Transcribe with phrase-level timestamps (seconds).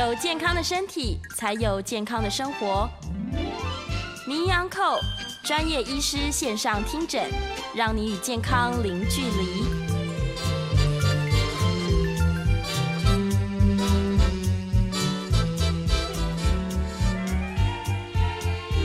[0.00, 2.88] 有健康的身体，才有健康的生活。
[4.26, 4.98] 名医 Uncle
[5.44, 7.28] 专业医师线上听诊，
[7.76, 9.62] 让你与健康零距离。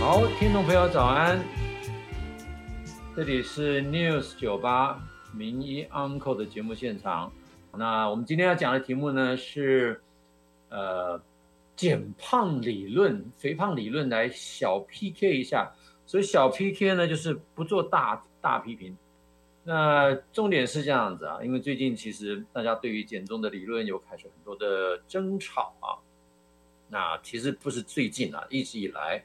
[0.02, 1.40] 好，听众朋友早安，
[3.16, 5.00] 这里是 News 九八
[5.32, 7.32] 名医 Uncle 的节目现场。
[7.78, 10.02] 那我们今天要讲的题目呢是。
[10.70, 11.22] 呃，
[11.76, 15.72] 减胖理论、肥胖理论来小 PK 一下，
[16.06, 18.96] 所以小 PK 呢就是不做大大批评。
[19.64, 25.98] 那重点是这样子啊，因为最近其实大家对于减重的理论有开始很多的争吵啊。
[26.88, 29.24] 那其实不是最近啊，一直以来，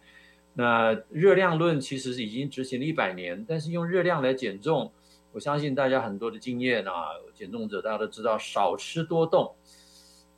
[0.55, 4.91] 那热量论其实是已经执行了一百年，但是用热量来减重，
[5.33, 9.55] 我相信大家很多的经验啊，减重者大家都知道，少吃多动。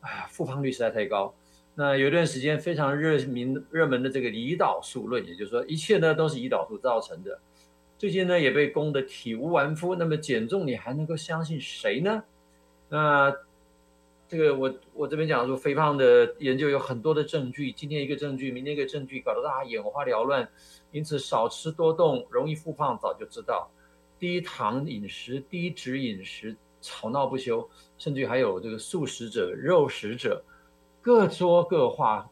[0.02, 1.34] 哎呀，复胖率实在太高。
[1.74, 7.40] 那有一段时间非常热名热门的这个胰岛素论，也就是说一切呢都是胰岛素造成的。
[7.96, 9.94] 最近呢也被攻得体无完肤。
[9.94, 12.22] 那么减重你还能够相信谁呢？
[12.88, 13.34] 那
[14.28, 20.48] 这个我我这边讲说肥胖的研究有很多的证据，今天一个证据，明天一个证据，搞得大家眼花缭乱。
[20.90, 23.70] 因此少吃多动容易复胖，早就知道。
[24.18, 26.56] 低糖饮食、低脂饮食。
[26.82, 27.66] 吵闹不休，
[27.96, 30.44] 甚至还有这个素食者、肉食者，
[31.00, 32.28] 各说各话。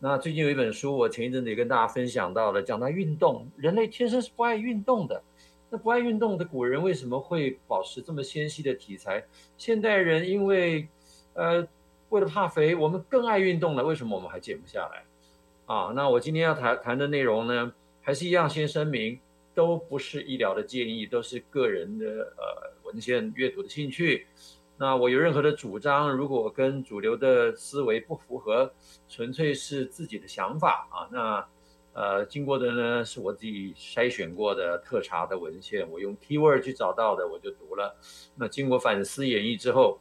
[0.00, 5.22] 那最近有一本书，我前一阵子也跟大家分享到了，讲到运动，人类天生是不爱运动的。
[5.68, 9.22] 那不爱运动的古人为什么会保持这么纤细的体裁？
[9.56, 10.88] 现代人因为
[11.34, 11.64] 呃
[12.08, 15.04] 为了怕肥，我们更爱运动了，为什么我们还减不下来？
[15.66, 19.20] 啊，那我今天要谈谈的内容呢，还是一样，先声明。
[19.52, 22.06] 都不是医疗的建议，都是个人的
[22.38, 24.26] 呃文献阅读的兴趣。
[24.76, 28.72] 那我有任何的主张，如果跟主流的思维不符合，
[29.08, 31.08] 纯粹是自己的想法啊。
[31.12, 31.46] 那
[31.92, 37.96] 呃经过的呢是我自己筛选过的特查的文献，我用 keyword 去找到的，我就读了。
[38.36, 39.98] 那经过反思演绎之后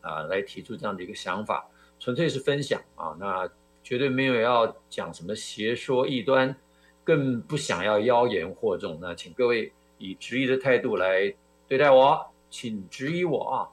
[0.00, 1.68] 啊，来提出这样的一个想法，
[1.98, 3.16] 纯粹是分享啊。
[3.18, 3.48] 那
[3.82, 6.56] 绝对没有要讲什么邪说异端。
[7.04, 11.32] 更不想要妖言惑众，那请各位以质疑的态度来
[11.68, 13.68] 对待我，请质疑我啊。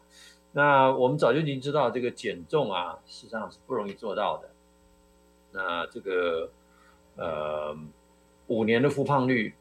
[0.52, 4.50] 那我们早就已经知道，这个减重啊，实际上是不容易做到的。
[5.52, 6.50] 那这个
[7.16, 7.78] 呃，
[8.48, 9.54] 五年的复胖率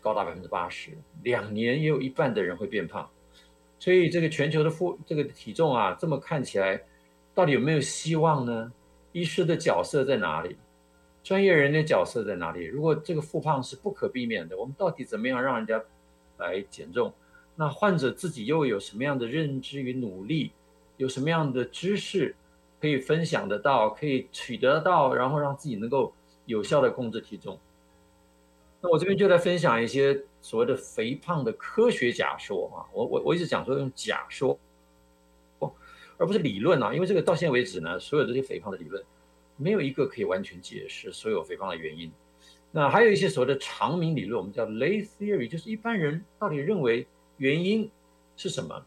[0.00, 0.92] 高达百分之八十，
[1.22, 3.08] 两年也有一半的人会变胖，
[3.78, 6.82] 所以这个全球的复这个体重啊，这么看起来，
[7.34, 8.72] 到底有没有希望呢？
[9.12, 10.56] 医师的角色在哪里？
[11.22, 12.64] 专业人的角色在哪里？
[12.64, 15.82] 如果这个复胖是不可避免的，我们到底怎么样让人家
[16.38, 17.12] 来减重？
[17.54, 20.52] 那患者自己又有什么样的认知与努力？
[20.98, 22.34] 有什么样的知识
[22.80, 26.12] 可以分享得到，可以取得到，然后让自己能够
[26.46, 27.58] 有效的控制体重？
[28.80, 32.86] 那我这边就来分享一些所谓的肥胖的科学假说啊。
[32.92, 34.58] 我我我一直讲说用假说，
[35.58, 35.72] 不
[36.18, 39.02] 而不是理论啊，因为这个到现在为止呢，所有这些肥胖的理论。
[39.56, 42.10] 没有一个可以完全解释所有肥胖的原因。
[42.70, 47.06] 那还有一些所谓的长名理论，我们叫 lay theory，就是一般人到底认为
[47.42, 47.90] 原因
[48.36, 48.86] 是什么？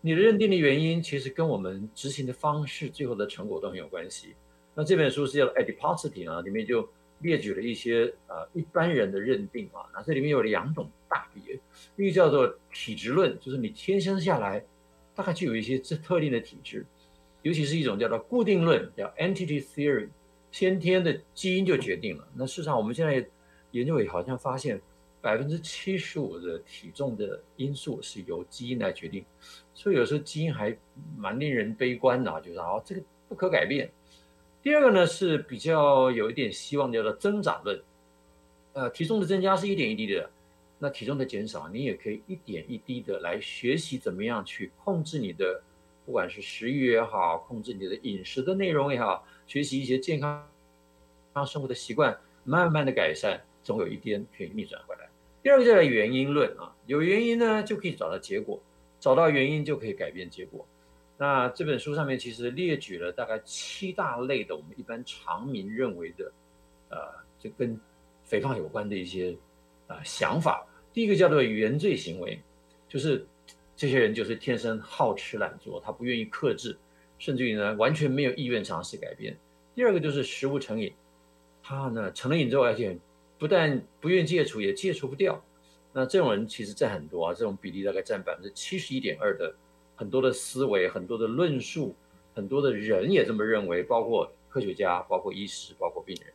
[0.00, 4.34] 你的认定的原因其实跟我们执行的方式、最后的成果都很有关系。
[4.74, 9.84] 那这本书是叫 Adiposity 啊，里面就列举了一些呃一般人的认定啊。
[9.92, 11.60] 那这里面有两种大别，
[11.96, 14.64] 一个叫做体质论，就是你天生下来
[15.14, 16.86] 大概就有一些这特定的体质。
[17.42, 20.08] 尤其是一种叫做固定论，叫 entity theory，
[20.50, 22.26] 先天的基因就决定了。
[22.34, 23.28] 那事实上，我们现在
[23.72, 24.80] 研究也好像发现，
[25.20, 29.24] 百分之七十五的体重的因素是由基因来决定。
[29.74, 30.76] 所以有时候基因还
[31.16, 33.90] 蛮令人悲观的，就是啊，这个不可改变。
[34.62, 37.80] 第二个呢是比较有一点希望，叫做增长论。
[38.72, 40.30] 呃，体重的增加是一点一滴的，
[40.78, 45.62] 那体重的减少，你也可以一点一滴的来学习怎么样去控制你的。
[46.04, 50.42] 不管是食欲也好，控制你的饮食的内容也好，学习一些健康
[51.46, 55.07] 生活的习惯，慢慢的改善，总有一天可以逆转回来。
[55.48, 58.62] 第二个叫原因论啊，有原因呢就可以找到结果，
[59.00, 60.66] 找到原因就可以改变结果。
[61.16, 66.30] 那这本书上面其实列举了大概七大类的我们一般常民认为的，
[66.90, 66.98] 呃，
[67.38, 67.80] 就跟
[68.24, 69.34] 肥胖有关的一些
[69.86, 70.66] 啊、呃、想法。
[70.92, 72.38] 第一个叫做原罪行为，
[72.86, 73.26] 就是。
[73.74, 76.76] 这些人就是天生好吃懒做，他不愿意克制，
[77.16, 79.38] 甚至于呢完全没有意愿尝试改变。
[79.72, 80.92] 第二个就是食物成瘾，
[81.62, 82.98] 他呢成了瘾之后，而且
[83.38, 85.42] 不但不愿戒除，也戒除不掉。
[85.92, 89.54] 那这种人其实占很多啊，这种比例大概占百分之七十一点二的
[89.96, 91.94] 很多的思维、很多的论述、
[92.34, 96.32] 很多的人也这么认为，包括科学家、包括医师、包括病人。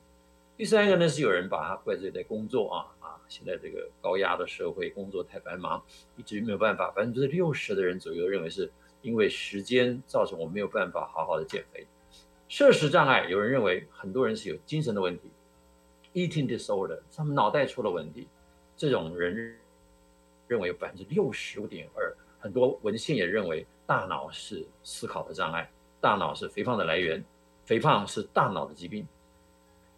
[0.55, 5.83] 第三个呢，是有人把它怪罪在工作啊啊，现在这个高压的社会，工作太繁忙，
[6.15, 6.91] 以至于没有办法。
[6.91, 8.71] 百分之六十的人左右认为是
[9.01, 11.87] 因为时间造成我没有办法好好的减肥。
[12.47, 15.31] 摄食障碍，有人认为很多人是有精神的问题
[16.13, 18.27] ，eating disorder，他们脑袋出了问题。
[18.75, 19.55] 这种人
[20.47, 25.69] 认为有百分之六十五点二，很多文献也认为大脑是思考的障碍，
[26.01, 27.23] 大脑是肥胖的来源，
[27.65, 29.07] 肥胖是大脑的疾病。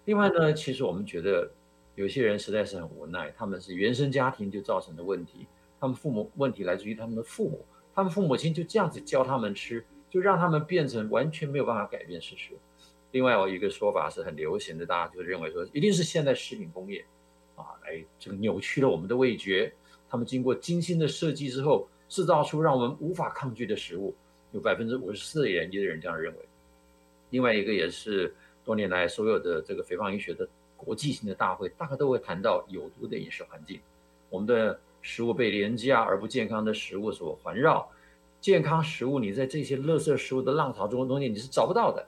[0.06, 1.50] 另外呢，其实我们觉得
[1.95, 5.47] 有些人实在是很无奈，他们是原生家庭就造成的问题，
[5.79, 12.51] 他们父母问题来自于他们的父母，他们父母亲就这样子教他们吃，就让他们变成完全没有办法改变事实。
[13.15, 17.06] 另外，有一个说法是很流行的，大家就认为说，一定是现代食品工业
[17.56, 19.73] 啊，来这个扭曲了我们的味觉，
[20.09, 24.13] 他们经过精心的设计之后，制造出让我们无法抗拒的食物。
[24.51, 26.39] 有百分之五十四的研究的人这样认为。
[27.29, 28.35] 另外一个也是。
[28.65, 33.79] 多年来，所有的这个肥胖医学的国际性的大会，大概都会谈到有毒的饮食环境。
[34.27, 37.88] 我们的食物被廉价而不健康的食物所环绕，
[38.41, 42.03] 健康食物你在这些垃圾食物的浪潮中中间你是找不到的。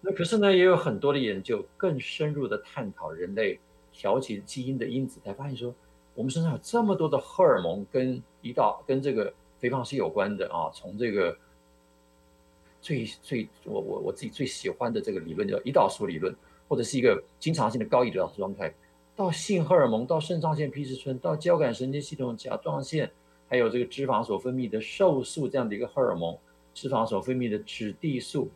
[0.00, 3.58] 那可是呢，也有很多的研究更深入的探讨人类
[3.92, 5.74] 调节基因的因子，才发现说，
[6.14, 11.36] 我们身上有这么多的荷尔蒙跟胰岛跟这个肥胖是有关的啊，从这个。
[12.80, 16.32] 最最我我我自己最喜欢的这个理论叫胰岛素理论，
[16.68, 18.72] 或者是一个经常性的高胰岛素状态，
[19.16, 23.10] 到性荷尔蒙，到肾上腺皮质醇，到交感神经系统甲状腺，
[23.48, 26.38] 还有这个脂肪所分泌的瘦素这样的一个荷尔蒙，
[26.72, 28.48] 脂肪所分泌的脂递素，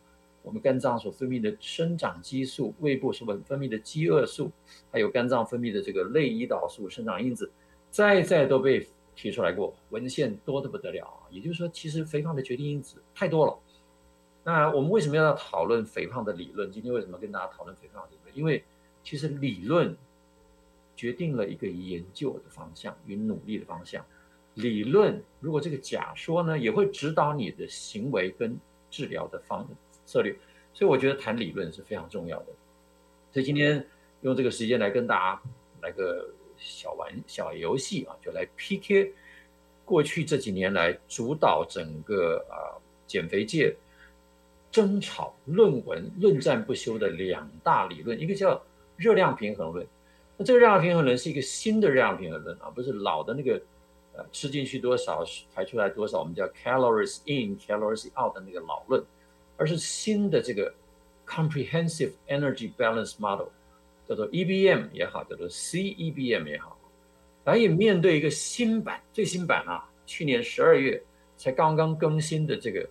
[0.43, 4.51] 我们肝脏所分泌的生长激素，胃部所分泌的饥饿素，
[4.91, 7.49] 还有肝脏分泌的这个类胰岛素生长因子，
[7.89, 8.85] 再再都被
[9.15, 11.25] 提出来过，文献多得不得了啊。
[11.31, 13.57] 也就是说，其实肥胖的决定因子太多了。
[14.43, 16.69] 那我们为什么要讨论肥胖的理论？
[16.69, 18.37] 今天为什么跟大家讨论肥胖理论？
[18.37, 18.63] 因为
[19.01, 19.95] 其实理论
[20.95, 24.05] 决定了一个研究的方向与努力的方向。
[24.55, 28.59] 理论如果这个假说呢，也会指导你的行为跟
[28.91, 29.65] 治疗的方
[30.13, 30.31] 策略。
[30.73, 32.45] 所以我觉得谈理论是非常重要的。
[33.31, 33.83] 所以今天
[34.21, 35.41] 用这个时间来跟大家
[35.81, 39.11] 来个小玩小游戏啊，就来 PK
[39.83, 42.77] 过去这几年来主导整个啊
[43.07, 43.75] 减肥界。
[44.73, 48.59] 争吵、论文、论战不休的两大理论，一个叫
[48.97, 49.85] 热量平衡论。
[50.35, 53.61] 那这个热量平衡论是一个新的热量平衡论啊，不是老的那个，
[54.13, 55.23] 呃，吃进去多少
[55.53, 58.99] 排出来多少，我们叫 calories in, calories out 的那个老论，
[59.63, 60.73] 而是新的这个
[61.25, 63.47] comprehensive energy balance model，
[64.05, 66.77] 叫做 EBM 也好，叫做 CEBM 也好，
[67.45, 71.01] 来也面对一个新版、最新版啊，去年十二月
[71.37, 72.85] 才刚刚更新的这个。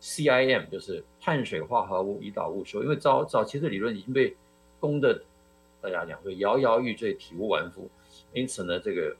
[0.00, 4.32] CIM 就是碳水化合物胰岛物说，因为早早期的理论已经被
[4.78, 5.20] 攻的，
[5.80, 7.90] 大家讲说摇摇欲坠，体无完肤，
[8.32, 9.16] 因此呢，这个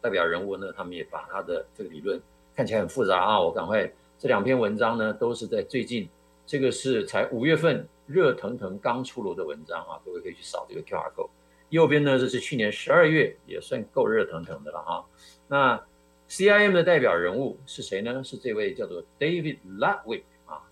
[0.00, 2.20] 代表人物呢，他们也把他的这个理论
[2.54, 3.40] 看起来很复杂啊。
[3.40, 3.90] 我赶快
[4.20, 6.08] 这两篇文章呢，都是在最近，
[6.48, 11.28] 这个是才五月份热腾腾刚出炉的文章啊，各位可以去扫这个 QR code。
[11.68, 15.04] 右边呢，这是去年十二月，也算够热腾腾的了啊。
[15.46, 15.78] 那
[16.26, 18.24] CIM 的代表人物是谁呢？
[18.24, 20.62] 是这位叫做 David Ludwig 啊，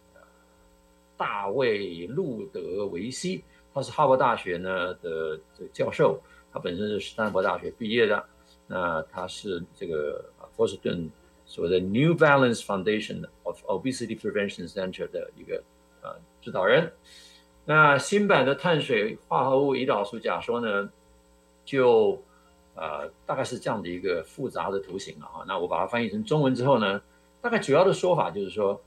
[1.18, 1.78] 大卫·
[2.10, 6.18] 路德维希，他是哈佛大学呢的这个教授，
[6.54, 8.24] 他本身是斯坦福大学毕业的，
[8.66, 10.24] 那他是这个
[10.56, 11.10] 波士顿
[11.44, 15.62] 所谓的 New Balance Foundation 的 of Obesity Prevention Center 的一个
[16.02, 16.92] 呃指导人。
[17.64, 20.90] 那新版的碳水化合物胰岛素假说呢，
[21.64, 22.22] 就。
[22.78, 25.40] 呃，大概是这样的一个复杂的图形啊。
[25.48, 27.00] 那我把它翻译成中文之后呢，
[27.40, 28.78] 大概主要的说法就是说，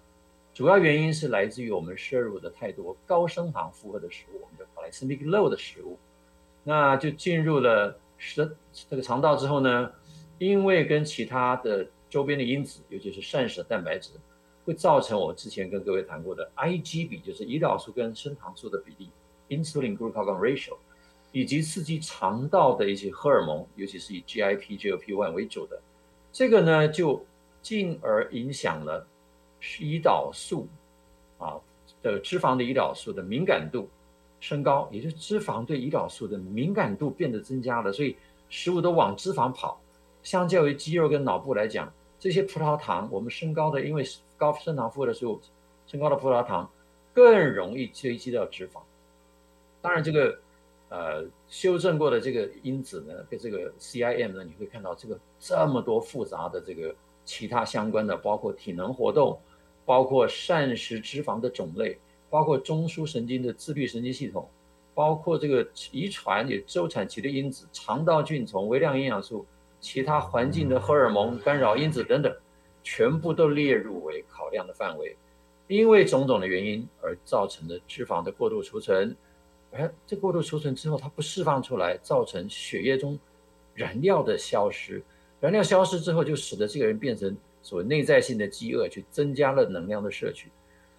[0.54, 5.98] 主要原因是来自于我们摄入的太多高升糖负荷的食物，我们叫 glycemic load 的食物，
[6.64, 8.56] 那就进入了食
[8.88, 9.92] 这个肠道之后呢，
[10.38, 14.12] 因为跟其他的周边的因子，尤其是膳食蛋白质，
[14.70, 19.10] 会造成我之前跟各位谈过的 IG 比，就是胰岛素跟升糖素的比例
[19.50, 20.78] ，insulin glucagon ratio。
[21.32, 25.80] 以及刺激肠道的一些荷尔蒙，尤其是以 GIP、GLP-1 为主的，
[26.32, 27.24] 这个呢就
[27.62, 29.06] 进而影响了
[29.62, 30.68] 胰岛素
[31.38, 31.62] 啊
[32.02, 33.88] 的脂肪的胰岛素的敏感度
[34.40, 38.18] 升高，也就是脂肪对胰岛素的敏感度变得增加了，所以
[38.50, 39.80] 食物都往脂肪跑。
[40.24, 44.04] 相较于肌肉跟脑部来讲，这些葡萄糖我们升高的，因为
[44.38, 45.40] 高升糖负荷的时候，
[45.88, 46.70] 升高的葡萄糖
[47.14, 48.82] 更容易堆积到脂肪。
[49.82, 50.40] 当然这个。
[50.92, 59.40] 呃，修正过的这个因子呢，跟这个 CIM 呢，你会看到这个这么多复杂的这个其他相关的，包括体能活动，
[59.86, 64.50] 包括膳食脂肪的种类，包括中枢神经的自律神经系统，
[64.96, 69.46] 包括这个遗传也周产期的因子、肠道菌丛、微量营养素、
[69.80, 72.36] 其他环境的荷尔蒙干扰因子等等，
[72.84, 75.16] 全部都列入为考量的范围。
[75.68, 79.16] 因为种种的原因而造成的脂肪的过度储存，
[79.72, 83.20] 而这过度储存之后，它不释放出来，造成血液中
[83.76, 85.02] 燃料的消失。
[85.40, 90.50] 燃料消失之后，就使得这个人变成所谓内在性的饥饿，去增加了能量的摄取。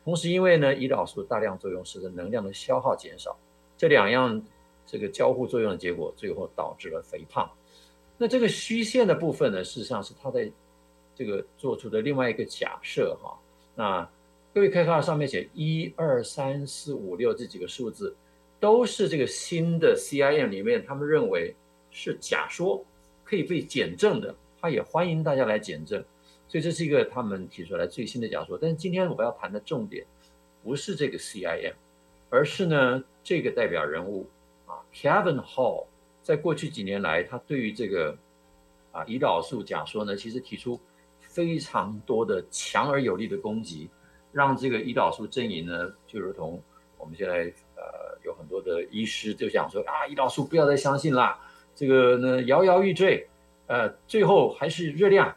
[0.04, 3.37] 同时，因为呢，胰岛素大量作用，使得能量的消耗减少。
[3.76, 4.40] 这两样
[4.87, 7.50] 这个交互作用的结果，最后导致了肥胖。
[8.22, 10.52] 那这个虚线的部分呢，事实上是他在
[11.14, 13.34] 这个做出的另外一个假设哈。
[13.74, 14.06] 那
[14.52, 18.14] 各位可以看到上面写一二三四五六这几个数字，
[18.60, 21.54] 都是这个新的 CIM 里面他们认为
[21.90, 22.84] 是假说。
[23.22, 26.04] 可以被检证的，他也欢迎大家来检证，
[26.48, 28.58] 所以这是一个他们提出来最新的假说。
[28.60, 30.04] 但是今天我要谈的重点
[30.64, 31.74] 不是这个 CIM，
[32.28, 34.26] 而是呢这个代表人物
[34.66, 35.86] 啊 Kevin Hall，
[36.22, 38.16] 在过去几年来，他对于这个
[38.92, 40.80] 啊胰岛素假说呢，其实提出
[41.18, 43.88] 非常多的强而有力的攻击，
[44.32, 46.62] 让这个胰岛素阵营呢，就如同
[46.98, 51.40] 我们现在呃有很多的医师就想说啊胰岛素不要再相信啦。
[51.74, 53.26] 这个呢，摇摇欲坠，
[53.66, 55.34] 呃，最后还是热量，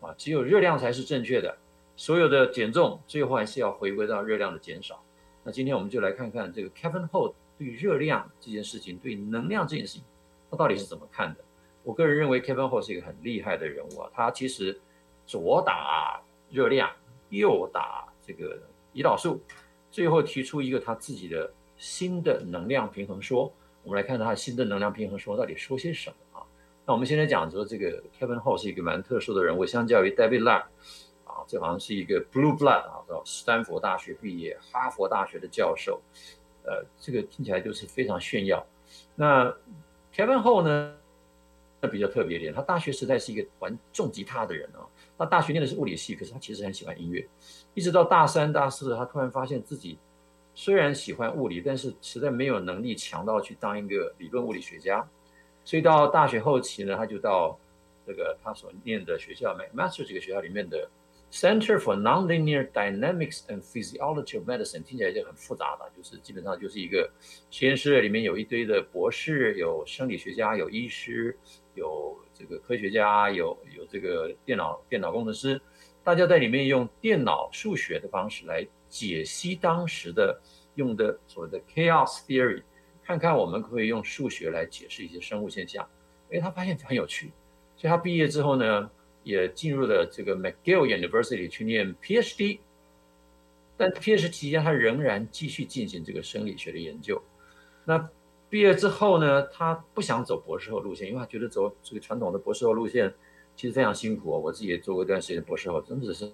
[0.00, 1.58] 啊，只有热量才是正确的。
[1.94, 5.04] 所有的减重最后还是要回归到热量的减少。
[5.44, 10.04] 那今天我们就来看看这个 Kevin Holt 对热量这件事情，对能量这件事情，
[10.52, 11.40] 他到底是怎么看的？
[11.82, 14.80] 我个人认为 Kevin Hall 是一个很厉害的人物啊，他其实
[15.26, 16.88] 左打热量，
[17.30, 18.56] 右打这个
[18.94, 19.40] 胰岛素，
[19.90, 23.52] 最后提出一个他自己的新的能量平衡说。
[23.84, 26.46] 我们来看他新的能量平衡说到底说些什么啊？
[26.86, 30.66] 那我们现在讲说这个 Kevin Hall 是一个蛮特殊的人物，相较于 David Lack
[31.24, 36.00] 啊，这好像是一个 Blue Blood 啊，到斯坦福大学毕业，哈佛大学的教授，
[36.62, 38.64] 呃，这个听起来就是非常炫耀。
[39.16, 39.52] 那
[40.14, 40.94] Kevin Hall 呢，
[41.80, 44.84] 那比较特别一点，他大学时代是一个玩重吉他的人啊，
[45.16, 47.26] 他大学念的是物理系，可是他其实很喜欢音乐，
[47.74, 49.98] 一直到大三、大四，他突然发现自己。
[50.54, 55.02] 虽然喜欢物理，但是实在没有能力强到去当一个理论物理学家，
[55.64, 57.58] 所以到大学后期呢，他就到
[58.06, 60.86] 这个他所念的学校，McMaster 这个学校里面的
[61.32, 67.10] Center for Nonlinear Dynamics and Physiology of Medicine，听起来就很复杂了，就是基本上就是一个
[67.50, 71.36] 实验室里面有一堆的博士，有生理学家，有医师，
[71.74, 75.58] 有这个科学家，有有这个电脑电脑工程师，
[76.04, 78.66] 大家在里面用电脑数学的方式来。
[78.92, 80.38] 解析当时的
[80.74, 82.62] 用的所谓的 chaos theory，
[83.02, 85.88] 看看我们可以用数学来解释一些生物现象。
[86.30, 87.32] 哎，他发现很有趣，
[87.74, 88.90] 所以他毕业之后呢，
[89.22, 92.58] 也进入了这个 McGill University 去念 PhD。
[93.76, 97.20] 但 PhD 期间，他仍然继续进行这个生理学的研究。
[97.84, 98.08] 那
[98.48, 103.12] 毕业之后呢，他不想走博士后路线，因为他觉得走这个传统的博士后路线
[103.56, 104.30] 其实非常辛苦。
[104.30, 106.30] 我自己也做过一段时间博士后，真的是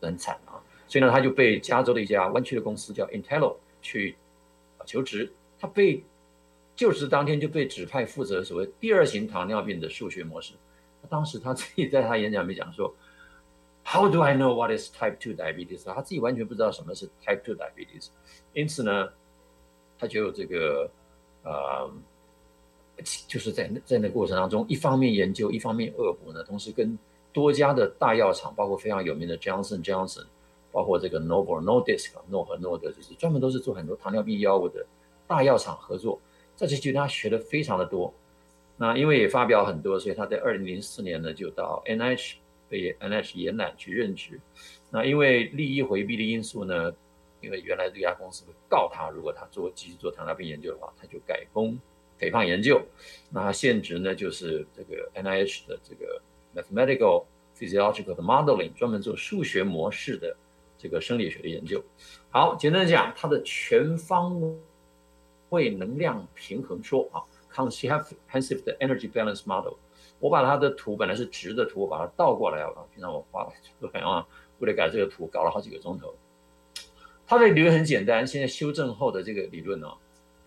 [0.00, 0.58] 很惨啊。
[0.88, 4.16] 所以呢，他就被加州的一家湾区的公司叫 Intello 去
[4.86, 5.30] 求职。
[5.58, 6.02] 他被
[6.74, 10.54] 就职当天就被指派负责所谓第二型糖尿病的数学模式。
[11.02, 12.94] 他当时他自己在他演讲里面讲说
[13.84, 18.08] ：“How do I know what is type two diabetes？” 他自己完全不知道什么是 type two diabetes。
[18.52, 19.08] 因此呢，
[19.98, 20.90] 他就这个
[21.42, 21.90] 呃，
[23.26, 26.98] 就是在在那过程当中，一方面研究，一方面恶补呢，同时跟
[27.32, 30.26] 多家的大药厂，包括非常有名的 Johnson Johnson。
[30.72, 34.86] 包括这个 Novo Nordisk 诺和诺德，就是专门都是做很多糖尿病药物的
[35.26, 36.20] 大药厂合作，
[36.54, 38.14] 在这期间他学的非常的多。
[38.80, 44.40] 那因为也发表很多，所以他在二零零四年呢就到 NIH 被 NIH 延揽去任职。
[44.90, 46.90] 那因为利益回避的因素呢，
[47.42, 51.78] 因为原来这家公司会告他，如果他做继续做糖尿病研究的话，他就改攻
[52.16, 52.80] 肥胖研究。
[53.28, 56.22] 那他现职呢就是这个 NIH 的这个
[56.56, 60.34] Mathematical Physiological 的 Modeling，专门做数学模式的。
[60.82, 61.84] 这个生理学的研究，
[62.30, 64.40] 好，简单讲，它的全方
[65.50, 67.20] 位能量平衡说啊
[67.52, 69.74] ，comprehensive 的 energy balance model，
[70.18, 74.26] 我把它的图本来是直的图，我把它倒过来啊，平常我画的啊，
[74.58, 76.14] 为了改这个图，搞了好几个钟头。
[77.26, 79.88] 它的理论很简单，现在修正后的这个理论呢，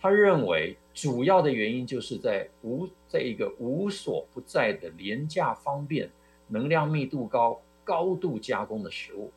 [0.01, 6.11] 他认为主要的原因就是在无在一个无所不在的廉价方便、
[6.49, 9.31] 能量密度高、高度加工的食物。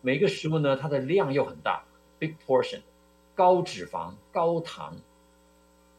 [0.00, 1.84] 每个食物呢，它的量又很大
[2.18, 2.80] ，big portion，
[3.34, 4.96] 高脂肪、高糖、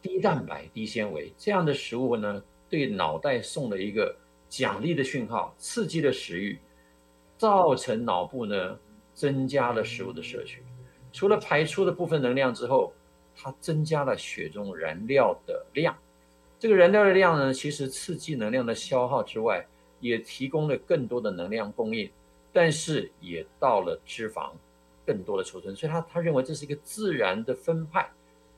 [0.04, 4.14] 低蛋白、低纤维，这样的食物呢，对脑袋送了一个
[4.50, 6.58] 奖励的讯号，刺激了食欲，
[7.38, 8.78] 造成脑部呢
[9.14, 10.62] 增加了食物的摄取。
[11.10, 12.92] 除了排出的部分能量之后，
[13.34, 15.96] 它增加了血中燃料的量。
[16.58, 19.66] 这个燃料的量呢，其实刺激能量的消耗之外，
[20.00, 22.10] 也提供了更多的能量供应，
[22.52, 24.50] 但是也到了脂肪
[25.06, 25.74] 更多的储存。
[25.74, 28.06] 所以他他认为这是一个自然的分派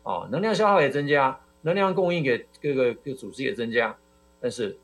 [0.06, 3.98] 啊，能量消耗也增加，能量供应给各个各组织也增加，
[4.40, 4.78] 但是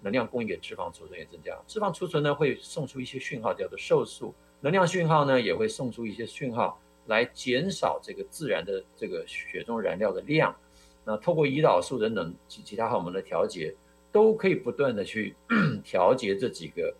[0.00, 1.54] 能量供应给脂肪储存也增加。
[1.66, 4.34] 脂肪储存呢，会送出一些讯号，叫做瘦素。
[4.62, 10.56] 能量讯号呢，也会送出一些讯号来减少这个自然的这个血中燃料的量。
[11.04, 13.74] 那透过胰岛素等等其其他荷尔蒙的调节，
[14.10, 15.34] 都可以不断的去
[15.84, 16.94] 调节这几个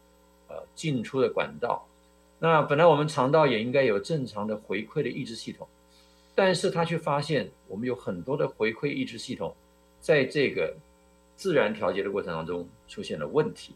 [0.49, 1.87] 呃进出的管道。
[2.39, 5.67] 那本来我们肠道也应该有正常的回馈的抑制系统，
[6.35, 9.55] 但是他却发现我们有很多的回馈抑制系统，
[10.01, 10.75] 在这个
[11.37, 13.75] 自然调节的过程当中出现了问题。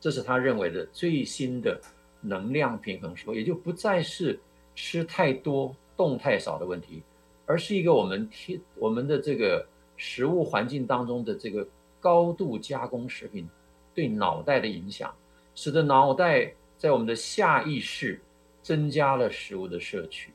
[0.00, 1.80] 这是他认为的最新的。
[2.26, 4.40] 能量平衡说，也就不再是
[4.74, 7.02] 吃太多、动太少的问题，
[7.44, 9.62] 而是一个我们天我们的这个
[9.98, 11.68] 食物环境当中的这个
[12.00, 13.46] 高度加工食品
[13.94, 15.14] 对脑袋的影响，
[15.54, 18.18] 使得脑袋在我们的下意识
[18.62, 20.30] 增加了食物的摄取，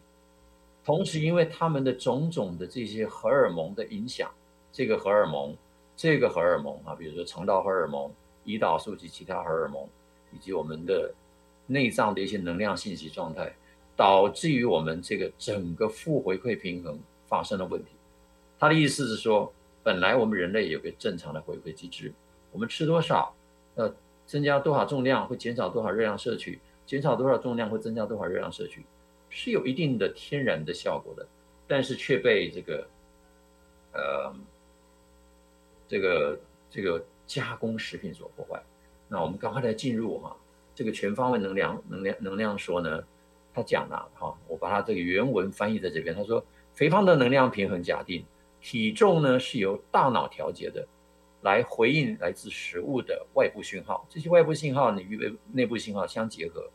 [0.90, 4.28] 同时因为他们的种种的这些荷尔蒙的影响，
[4.72, 5.56] 这个荷尔蒙、
[5.96, 8.12] 这个荷尔蒙啊，比如说肠道荷尔蒙、
[8.44, 9.88] 胰岛素及其他荷尔蒙，
[10.34, 11.14] 以及我们的。
[11.72, 13.54] 内脏的一些能量信息状态，
[13.96, 17.92] 导致于我们这个整个负回馈平衡发生了问题。
[18.58, 19.54] 他的意思是说，
[19.84, 22.12] 本来我们人类有个正常的回馈机制，
[22.52, 23.32] 我们吃多少，
[23.76, 23.94] 呃，
[24.26, 28.84] 增加多少重量会减少多少热量摄取，减少多少重量会增加多少热量摄取，
[29.30, 31.28] 是有一定的天然的效果的，
[31.68, 32.88] 但是却被这个，
[33.94, 34.34] 呃，
[35.88, 38.62] 这个这个加工食品所破坏。
[39.08, 40.36] 那我们赶快来进入哈。
[40.76, 43.04] 这个全方位能量能量能量说呢，
[43.54, 46.16] 他讲了哈，我把他这个原文翻译在这边。
[46.16, 46.42] 他说，
[46.74, 48.24] 肥胖的能量平衡假定，
[48.62, 50.88] 体重呢是由大脑调节的，
[51.42, 54.08] 来回应来自食物的外部讯号。
[54.08, 56.70] 这些外部信号呢与内部信号相结合，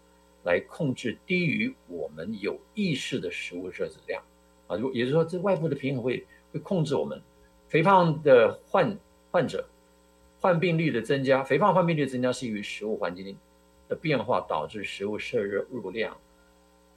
[0.45, 4.23] 来控制低于我们有意识的食物摄取量
[4.67, 4.77] 啊。
[4.77, 7.21] 如也就是说，这外部的平衡会会控制我们
[7.69, 8.97] 肥胖的患
[9.31, 9.67] 患者
[10.41, 13.37] 患病率的增加，肥胖患病率增加是由于食物环境
[13.89, 16.17] 的变化导致食物摄入量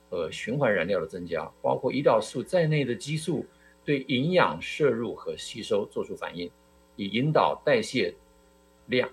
[0.09, 3.45] 和循环燃料的增加，包括胰岛素在内的激素
[3.83, 6.51] 对营养摄入和吸收做出反应，
[6.97, 8.13] 以引导代谢
[8.87, 9.09] 量、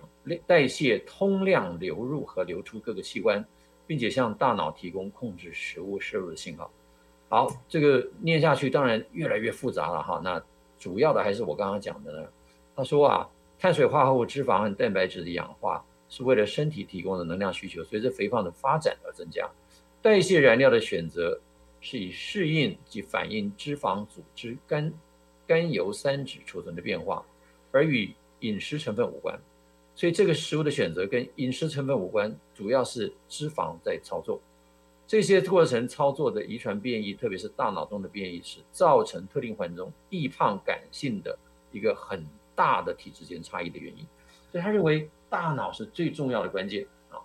[0.46, 3.44] 代谢通量流入和流出各个器官，
[3.86, 6.70] 并且向大脑提供控制食物摄入的信号。
[7.28, 10.20] 好，这个念下去当然越来越复杂了哈。
[10.22, 10.42] 那
[10.78, 12.28] 主要的还是我刚刚讲的呢。
[12.76, 15.84] 他说啊，碳水化合物、脂肪和蛋白质的氧化。
[16.06, 19.50] 是为了身体提供的能量需求，随着肥胖的发展而增加。
[20.00, 21.40] 代谢燃料的选择
[21.80, 24.92] 是以适应及反映脂肪组织甘
[25.44, 27.24] 甘油三酯储存的变化，
[27.72, 29.36] 而与饮食成分无关。
[29.94, 34.40] 所以这个食物的选择跟饮食成分无关，主要是脂肪在操作。
[35.06, 41.38] 这些过程操作的遗传变异，特别是大脑中的变异，是造成特定环境中易胖感性的
[41.72, 44.06] 一个很大的体质间差异的原因。
[44.50, 45.08] 所以他认为。
[45.30, 47.18] 大脑是最重要的关键啊。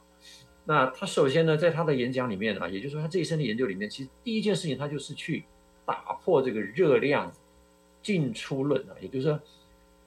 [0.66, 5.44] 那他首先呢，在他的演讲里面啊，也就是说他这一生的研究里面，其实第一件事情他就是去
[5.86, 7.32] 打破这个热量
[8.02, 8.96] 进出论啊。
[9.00, 9.40] 也就是说，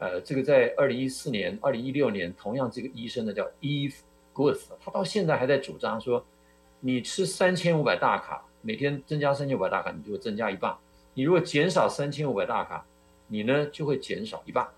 [0.03, 3.95] 呃，这个在二零一四年、二零一六年，同样这个医生呢叫 Eve
[4.35, 6.27] Guth，他到现在还在主张说，
[6.81, 10.77] 你吃三千五百大卡，每天增加三千五百大卡，你就会增加一磅；
[11.15, 12.85] 你如果减少三千五百大卡，
[13.29, 14.69] 你呢就会减少一磅。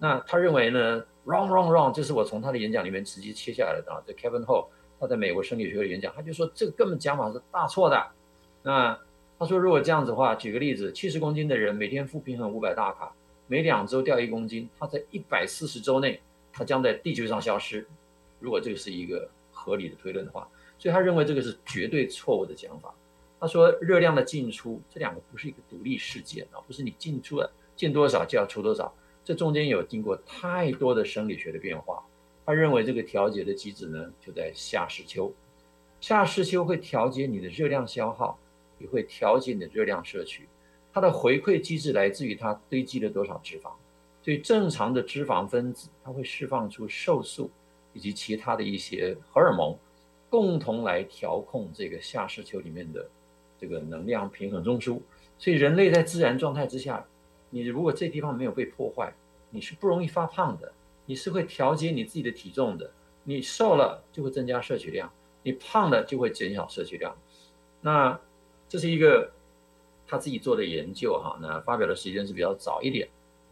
[0.00, 1.92] 那他认为呢？Wrong, wrong, wrong！
[1.94, 4.02] 这是我从他的演讲里面直接切下来的啊。
[4.04, 4.66] 这 Kevin Ho
[4.98, 8.04] 他在美国生理学的演讲，他就说这个根本讲法是大错的。
[8.64, 8.98] 那
[9.38, 13.12] 他说，如果这样子的话，举个例子，七十公斤的人每天负平衡五百大卡，
[13.52, 16.18] 每两周掉一公斤，它在一百四十周内，
[16.50, 17.86] 它将在地球上消失。
[18.40, 22.94] 如果这个是一个合理的推论的话，所以他认为这个是绝对错误的讲法。
[23.38, 28.90] 他说，热量的进出这两个不是一个独立事件啊，不是你进出了进多少就要出多少。
[29.22, 32.02] 这中间有经过太多的生理学的变化，
[32.46, 35.30] 他认为这个调节的机制呢，就在下视丘。
[36.00, 38.38] 下视丘会调节你的热量消耗，
[38.78, 40.48] 也会调节你的热量摄取。
[40.92, 43.70] 它的回馈机制来自于它堆积了多少脂肪。
[44.22, 47.50] 所以正常的脂肪分子，它会释放出瘦素
[47.92, 49.76] 以及其他的一些荷尔蒙，
[50.28, 53.08] 共同来调控这个下视丘里面的
[53.58, 55.00] 这个能量平衡中枢。
[55.38, 57.04] 所以人类在自然状态之下。
[57.54, 59.12] 你如果这地方没有被破坏，
[59.50, 60.72] 你是不容易发胖的，
[61.04, 62.90] 你是会调节你自己的体重的。
[63.24, 67.14] 你瘦了就会增加摄取量，你胖了就会减少摄取量。
[67.82, 68.18] 那
[68.70, 69.30] 这是一个
[70.06, 73.08] 他自己做的研究哈，那发表的时间是比较早一点，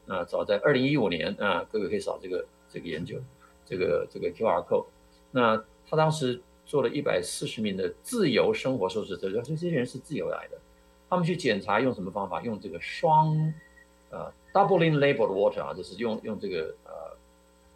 [0.07, 3.19] 那早在二零一五年啊，各位可以扫这个这个研究，
[3.65, 4.87] 这个这个 QR code。
[5.31, 10.59] 那他当时做了一百四十名的自由生活受试者，所以这些人是自由来的，
[11.09, 12.43] 他们去检查用什么方法？
[12.43, 13.53] 用这个双
[14.11, 16.93] 呃 doubling labeled water 啊，就是用用这个呃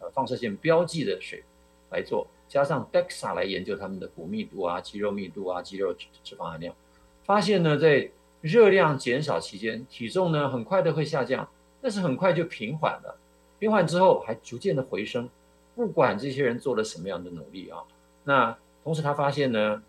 [0.01, 1.43] 呃放射线标记的水
[1.89, 2.27] 来做。
[2.47, 5.91] 加上 DEXA 来研究他们的骨密度啊、肌肉密度啊、肌肉
[6.23, 6.75] 脂肪含量，
[7.23, 8.07] 发现呢，在
[8.45, 11.49] 热量减少期间，体重呢很快的会下降，
[11.81, 13.17] 但是很快就平缓了，
[13.57, 15.27] 平缓之后还逐渐的回升，
[15.75, 17.79] 不管这些人做了什么样的努力啊，
[18.23, 19.81] 那同时他发现呢，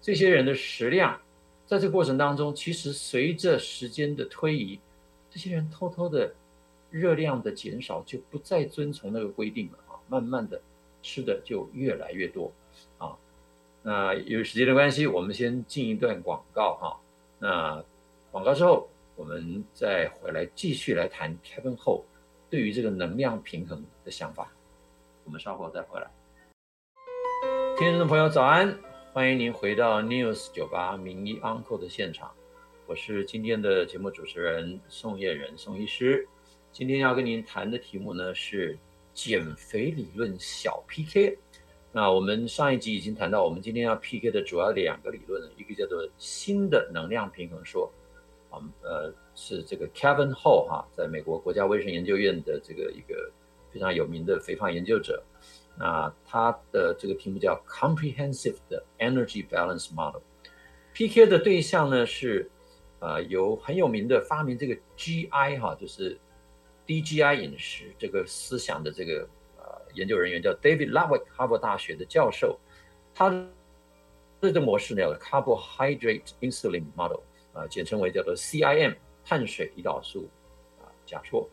[0.00, 1.20] 这些人的食量
[1.66, 4.78] 在这个过程当中，其实随着时间的推移，
[5.28, 6.32] 这些人偷偷的
[6.90, 10.60] 热量的减少就不再遵从那个规定了啊，慢慢的。
[11.02, 12.50] 吃的就越来越多，
[12.98, 13.14] 啊，
[13.84, 16.98] 那由于时间的关系，我们先进一段广告哈。
[17.48, 17.80] 那
[18.32, 22.02] 广告之后，我们再回来继续来谈 Kevin Ho
[22.50, 24.52] 对于这个能量平衡的想法。
[25.22, 26.10] 我们稍后再回来。
[27.78, 28.76] 听众朋友早安，
[29.12, 32.32] 欢迎您回到 News 九八名医 Uncle 的现场，
[32.84, 36.26] 我是今天的节目主持人宋晏仁宋医师。
[36.72, 38.76] 今天要跟您谈的题目呢是。
[39.14, 41.38] 减肥理论小 PK，
[41.96, 47.90] 那我们上一集已经谈到，我们今天要 PK 的主要两个理论，一个叫做新的能量平衡说，
[48.50, 53.32] 啊，呃，是这个 Kevin Ho 哈，在美国国家卫生研究院的这个一个
[53.72, 55.22] 非常有名的肥胖研究者，
[55.78, 62.50] 那他的这个题目叫 Comprehensive 的 Energy Balance Model，PK 的对象呢是，
[62.98, 66.18] 呃，有很有名的发明这个 GI 哈，就是。
[66.86, 69.28] DGI 饮食这个思想的这个
[69.96, 72.56] 研究人员叫 David Lowick，哈佛大学的教授，
[73.12, 73.48] 他的
[74.40, 77.20] 这个模式呢叫 Carbohydrate Insulin Model，
[77.52, 80.28] 啊、简称为叫做 CIM 碳水胰岛素
[80.80, 81.48] 啊假说。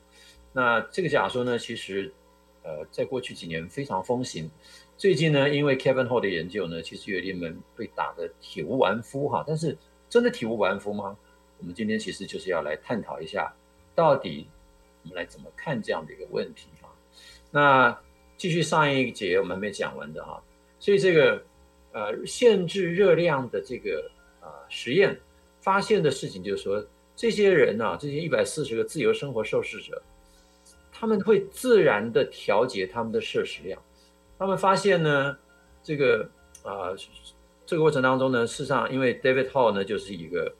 [0.51, 2.13] 那这个假说呢，其实
[2.61, 4.51] 呃在过去几年非常风行，
[4.97, 9.43] 最近呢，因为 Kevin Ho 的研究呢，其实有点们被打得体无完肤哈。
[9.47, 9.75] 但是
[10.09, 11.17] 真的体无完肤吗？
[11.57, 13.51] 我们今天其实就是要来探讨一下，
[13.95, 14.47] 到底。
[15.05, 16.87] 我们来怎么看这样的一个问题哈？
[17.51, 17.99] 那
[18.37, 20.41] 继续上一节我们没讲完的哈，
[20.79, 21.43] 所以这个
[21.91, 25.17] 呃限制热量的这个呃实验
[25.61, 30.01] 发现的事情就是说，这些人呢，这些一百四十个自由生活受试者，
[30.91, 33.81] 他们会自然的调节他们的摄食量。
[34.37, 35.37] 他们发现呢，
[35.81, 36.29] 这个
[36.63, 36.95] 呃
[37.65, 40.53] 这个过程当中呢，事实上因为 David Ho 呢就是一个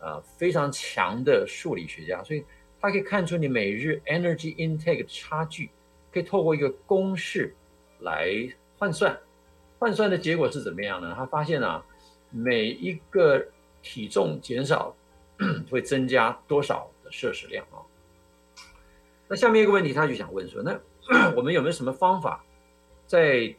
[0.00, 2.44] 呃非常强的数理学家，所以。
[2.80, 5.68] 他可以看出你每日 energy intake 差距，
[6.12, 7.54] 可以透过一个公式
[8.00, 8.30] 来
[8.78, 9.18] 换算，
[9.78, 11.14] 换算的结果是怎么样呢？
[11.16, 11.84] 他发现啊，
[12.30, 13.44] 每一个
[13.82, 14.94] 体重减少
[15.70, 17.82] 会增加多少的摄食量啊？
[19.28, 20.78] 那下面一个问题，他就想问说，那
[21.36, 22.44] 我们有没有什么方法，
[23.06, 23.54] 在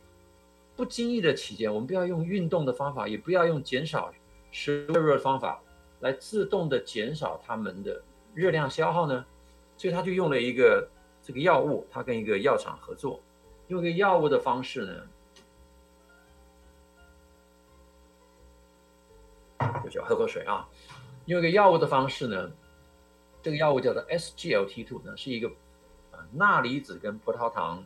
[0.76, 4.14] 不经意的期间，我们不要用运动的方法，也不要用减少
[4.52, 5.62] 食物的方法，
[6.00, 8.02] 来自动的减少他们的。
[8.36, 9.26] 热量消耗呢，
[9.76, 10.88] 所以他就用了一个
[11.30, 13.22] 这个药物，他跟一个药厂合作，
[13.68, 14.84] 用一个药物的方式
[19.60, 20.68] 呢，就喝口水啊，
[21.26, 22.52] 用一个药物的方式呢，
[23.44, 25.48] 这个药物叫做 SGLT2 呢，是一个
[26.10, 27.86] 啊钠离子跟葡萄糖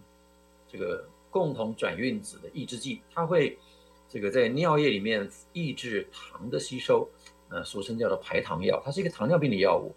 [0.70, 3.60] 这个共同转运子的抑制剂，它会
[4.08, 7.10] 这个在尿液里面抑制糖的吸收，
[7.50, 9.94] 呃，俗称叫做排糖药，它是一个糖尿病的药物。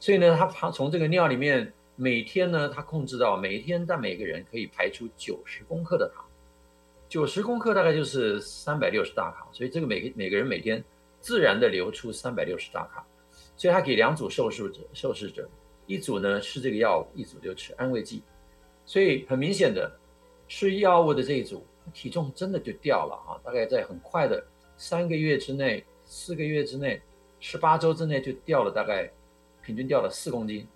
[0.00, 1.70] 所以呢，它从这个尿里面
[2.00, 6.24] 每天呢，他控制到每天在每个人可以排出九十公克的糖，
[7.08, 10.82] 九十公克大概就是三百六十大卡，所以这个每个每个人每天
[11.20, 13.04] 自然的流出三百六十大卡，
[13.56, 15.50] 所以他给两组受试者受试者，
[15.86, 18.22] 一组呢吃这个药物，一组就吃安慰剂，
[18.86, 19.90] 所以很明显的
[20.46, 24.40] 吃药物的这一组体重真的就掉了啊，大概在很快的
[24.76, 27.02] 三个月之内、四个月之内、
[27.40, 29.10] 十八周之内就掉了大概。
[29.60, 30.66] 平均掉了四公斤，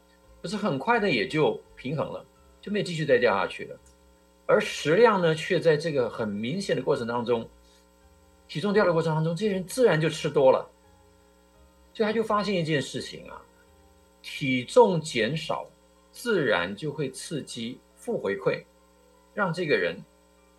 [0.42, 2.26] 可是很快的也就平衡了，
[2.61, 3.78] 就没有继续再掉下去了。
[4.44, 7.48] 而食量呢，却在这个很明显的过程当中，
[8.48, 10.68] 体重掉的过程当中，这些人自然就吃多了。
[11.94, 13.40] 所以他就发现一件事情啊，
[14.20, 15.64] 体重减少，
[16.11, 18.64] 自然就会刺激负回馈，
[19.33, 19.96] 让这个人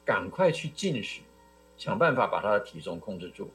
[0.05, 1.19] 赶快去进食，
[1.75, 3.51] 想办法把他的体重控制住。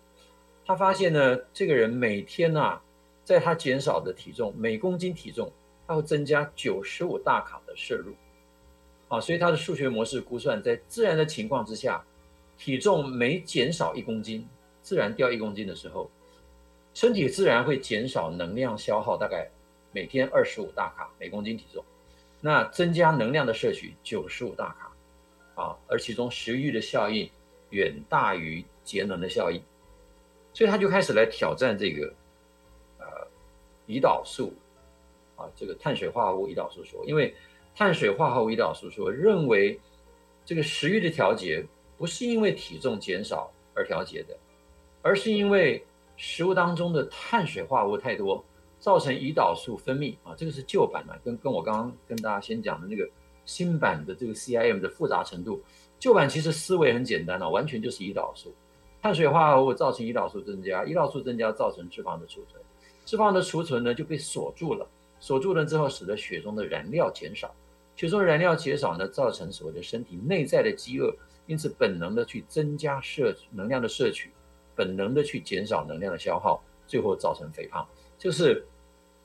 [0.66, 2.82] 他发现呢，这个人每天啊。
[3.24, 5.52] 在他减少的体重，每公斤体重，
[5.88, 8.14] 它会增加九十五大卡的摄入，
[9.08, 12.04] 啊，所以它的数学模式估算，在自然的情况之下，
[12.58, 14.46] 体重每减少一公斤，
[14.82, 16.10] 自然掉一公斤的时候，
[16.92, 19.48] 身体自然会减少能量消耗，大概
[19.90, 21.82] 每天二十五大卡每公斤体重。
[22.40, 27.28] 那增加能量的摄取九十五大卡，啊，而其中食欲的效应
[27.70, 29.60] 远大于节能的效应，
[30.52, 32.14] 所以他就开始来挑战这个，
[32.98, 33.06] 呃，
[33.86, 34.52] 胰岛素，
[35.38, 37.34] 啊，这个碳水化合物胰岛素说，因为
[37.74, 39.80] 碳水化合物胰岛素说认为
[40.44, 41.64] 这个食欲的调节
[41.96, 44.36] 不是因为体重减少而调节的，
[45.00, 45.82] 而是因为
[46.16, 48.44] 食物当中的碳水化合物太多。
[48.80, 50.14] 造成胰岛素分泌。
[50.22, 53.10] 啊，这个是旧版的，跟跟我刚刚跟大家先讲的那个
[53.44, 55.60] 新版的这个 CIM 的复杂程度，
[55.98, 58.54] 旧版其实思维很简单啊，完全就是胰岛素，
[59.02, 62.62] 碳水化合物造成胰岛素增加，胰岛素增加造成脂肪的储存，
[63.04, 64.88] 脂肪的储存呢就被锁住了，
[65.20, 67.54] 锁住了之后使得血中的燃料减少，
[67.96, 71.14] 血中的燃料减少呢，造成所谓的身体内在的饥饿，
[71.46, 74.30] 因此本能的去增加摄能量的摄取，
[74.76, 77.86] 本能的去减少能量的消耗，最后造成肥胖。
[78.16, 78.64] 就是，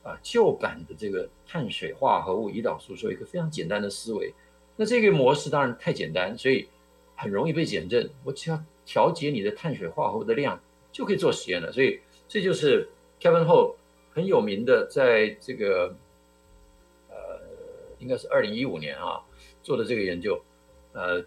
[0.02, 4.32] 啊，旧版的这个碳水化合物胰岛素说一个非常简单的思维，
[4.76, 6.68] 那这个模式当然太简单，所以
[7.16, 8.10] 很容易被减震。
[8.24, 11.72] 我只要调节你的碳水化合物的量，就可以做实验了。
[11.72, 12.88] 所以这就是
[13.20, 13.76] Kevin 后
[14.14, 15.94] 很有名的，在这个
[17.10, 17.16] 呃，
[17.98, 19.20] 应该是二零一五年啊
[19.60, 20.40] 做的这个研究，
[20.92, 21.24] 呃，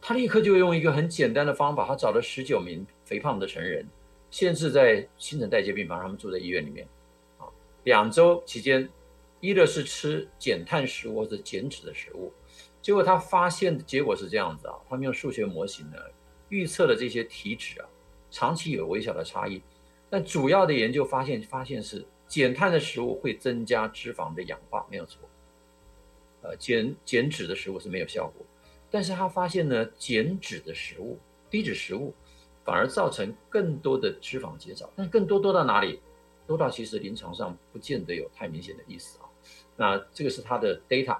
[0.00, 3.86] 他立刻就用一个很简单的方法，他找了十九名肥胖的成人，
[4.30, 6.88] 限制在新陈代谢病房，让他们住在医院里面
[7.36, 7.44] 啊。
[7.84, 8.88] 两周期间，
[9.40, 12.32] 一的是吃减碳食物或者减脂的食物，
[12.80, 15.98] 结果他发现的结果是这样子啊，他们用数学模型呢
[16.48, 17.88] 预测了这些体脂啊，
[18.30, 19.60] 长期有微小的差异，
[20.08, 25.20] 但主要的研究发现发现是减碳的食物会增加脂肪的氧化，没有错。
[26.42, 28.46] 呃，减减脂的食物是没有效果，
[28.88, 31.18] 但是他发现呢，减脂的食物、
[31.50, 32.14] 低脂食物
[32.64, 35.98] 反而造成更多的脂肪减少，但更多多到哪里？
[36.46, 39.26] 多到其实临床上不见得有太明显的意思啊。
[39.76, 41.18] 那这个是他的 data，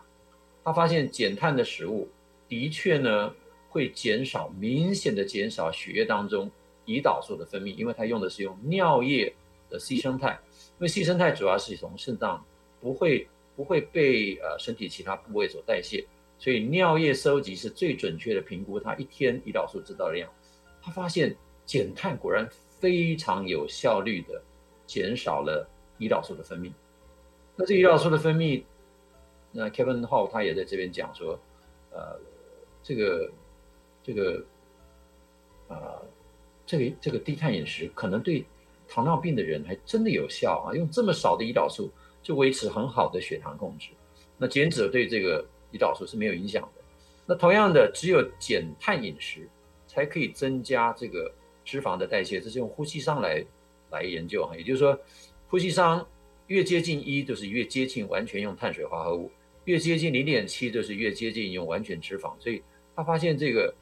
[0.62, 2.08] 他发现减碳的食物
[2.48, 3.34] 的确呢
[3.68, 6.48] 会减少，明显的减少血液当中
[6.86, 9.34] 胰岛素的分泌，因为他用的是用尿液
[9.68, 10.40] 的牺牲肽，
[10.80, 12.44] 因为牺牲肽主要是从肾脏
[12.80, 16.04] 不会不会被呃身体其他部位所代谢，
[16.38, 20.28] 所以尿液收集是最准确的评估他一天胰岛素制造量。
[20.82, 22.48] 他发现减碳果然
[22.80, 24.42] 非常有效率的。
[24.90, 25.64] 减少了
[26.00, 26.72] 胰岛素的分泌，
[27.54, 28.64] 那这胰岛素的分泌，
[29.52, 31.38] 那 Kevin 浩他也在这边讲说，
[31.92, 32.18] 呃，
[32.82, 33.30] 这个
[34.02, 34.44] 这个
[35.68, 36.04] 啊、呃，
[36.66, 38.44] 这个这个低碳饮食可能对
[38.90, 41.90] 糖尿病的人还真的有效啊，用这么少的胰岛素
[42.22, 43.90] 就维持很好的血糖控制。
[44.36, 46.82] 那减脂对这个胰岛素是没有影响的。
[47.24, 49.48] 那同样的，只有减碳饮食
[49.86, 51.32] 才可以增加这个
[51.64, 53.42] 脂肪的代谢，这是用呼吸商来。
[53.92, 54.96] 来研究哈，也就是说，
[55.48, 56.06] 呼吸商
[56.46, 59.28] 越接近一，就是越接近完全用碳水化合物；
[59.64, 62.32] 越接近零点七，就是越接近用完全脂肪。
[62.38, 62.62] 所以
[62.94, 63.74] 他发现这个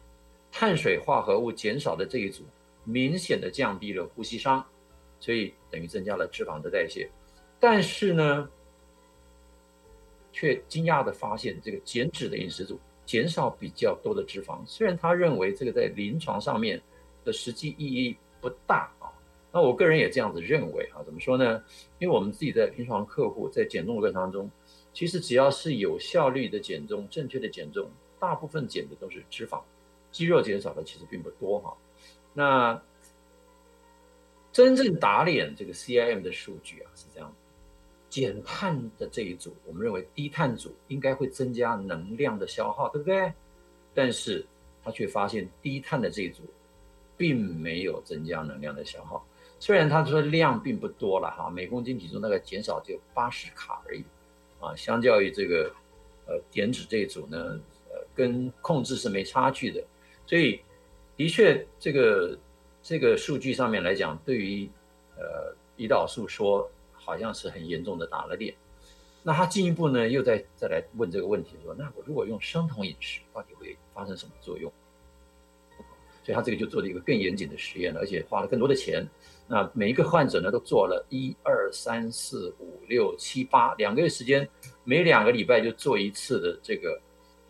[0.51, 2.43] 碳水化合物减少的这一组，
[2.85, 4.65] 明显的降低了呼吸商，
[5.21, 7.09] 所以等于增加了脂肪的代谢。
[7.61, 8.49] 但是呢，
[10.33, 14.65] 却惊讶的发现，这个减脂的饮食组减少比较多的脂肪。
[14.67, 16.81] 虽然他认为这个在临床上面
[17.25, 19.11] 的实际意义不大啊。
[19.51, 21.65] 那我个人也这样子认为啊，怎么说呢？
[21.99, 24.49] 因为我们自己在临床客户在减重的过程当中，
[24.93, 29.63] 其实只要是有效率的减重、正确的减重，大部分减的都是脂肪，
[30.13, 31.75] 肌肉减少的其实并不多哈。
[32.35, 32.81] 那
[34.53, 37.33] 真正打脸这个 CIM 的数据啊是这样，
[38.09, 43.33] 减碳的这一组，我们认为低碳组应该会增加能量的消耗，对不对？
[43.95, 44.45] 但是
[44.83, 46.43] 他却发现低碳的这一组
[47.17, 49.25] 并没有增加能量的消耗。
[49.61, 54.05] 虽然他说量并不多了哈，每公斤体重大概减少只有八十卡而已，
[54.61, 55.71] 啊，相较于这个
[56.27, 59.85] 呃减脂这一组呢，呃跟控制是没差距的，
[60.27, 60.61] 所以
[61.17, 62.39] 的确这个
[62.89, 64.67] 这个数据上面来讲，对于
[65.19, 68.55] 呃胰岛素说好像是很严重的打了脸。
[69.23, 74.73] 那他进一步呢又再再来问这个问题说，那我如果用生酮饮食，到底会发生什么作用？
[76.25, 79.07] 所以他这个就做了一个更严谨的实验了，而且花了更多的钱。
[79.47, 84.49] 那每一个患者呢，都做了一二三四五六七八两个月时间，
[84.85, 86.99] 每两个礼拜就做一次的这个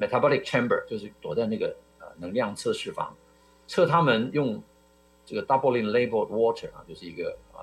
[0.01, 3.16] metabolic chamber，就是躲在那个呃能量测试房，
[3.68, 4.61] 测他们用
[5.28, 7.60] 这个 doubling labeled water 啊，就是一个啊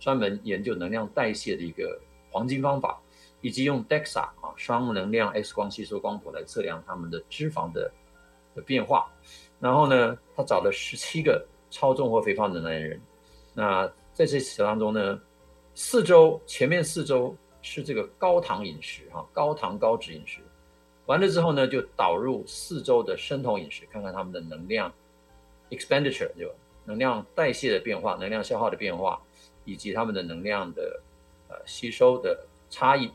[0.00, 2.98] 专门研究能量代谢的一个黄金方法，
[3.42, 7.92] 以及用 DEXA 啊双能量 X 光吸收光谱来测量他们的脂肪的
[8.54, 9.12] 的变化。
[9.60, 12.98] 然后呢，他找了十七个超重或肥胖的男人。
[13.52, 15.20] 那在这次当中呢，
[15.74, 20.40] 四周前面四周是这个高糖饮食哈，高糖高脂饮食。
[21.04, 24.90] 完了之后呢，就导入四周的生酮饮食，看看他们的能量
[25.68, 26.50] expenditure 就
[26.84, 29.20] 能量代谢的变化、能量消耗的变化，
[29.64, 31.00] 以及他们的能量的
[31.48, 33.10] 呃吸收的差异。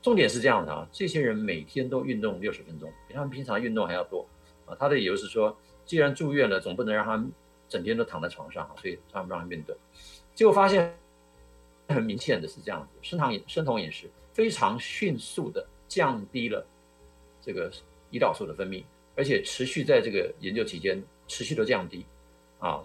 [0.00, 4.26] 重点是这样的啊，这些人每天都运动六十分钟，比他们平常运动还要多
[4.64, 4.76] 啊。
[4.78, 7.32] 他的理由是说，既然住院了，总不能让他们
[7.68, 9.76] 整天都躺在床上，所以他们让他们运动。
[10.34, 10.96] 结果发现
[11.88, 16.64] 很明显的是这样子，生糖饮生酮饮食非常迅速的降低了
[17.42, 17.68] 这个
[18.12, 18.84] 胰岛素的分泌，
[19.16, 22.06] 而且持续在这个研究期间持续的降低
[22.58, 22.82] 啊。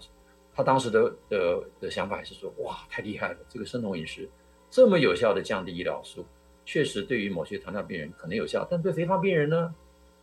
[0.56, 4.28] 他当时的的的想法还是说，哇，太厉害了，这个生酮饮食
[4.70, 6.24] 这么有效的降低胰岛素。
[6.64, 9.74] 确实，对于某些糖尿病人可能有效，但对肥胖病人呢，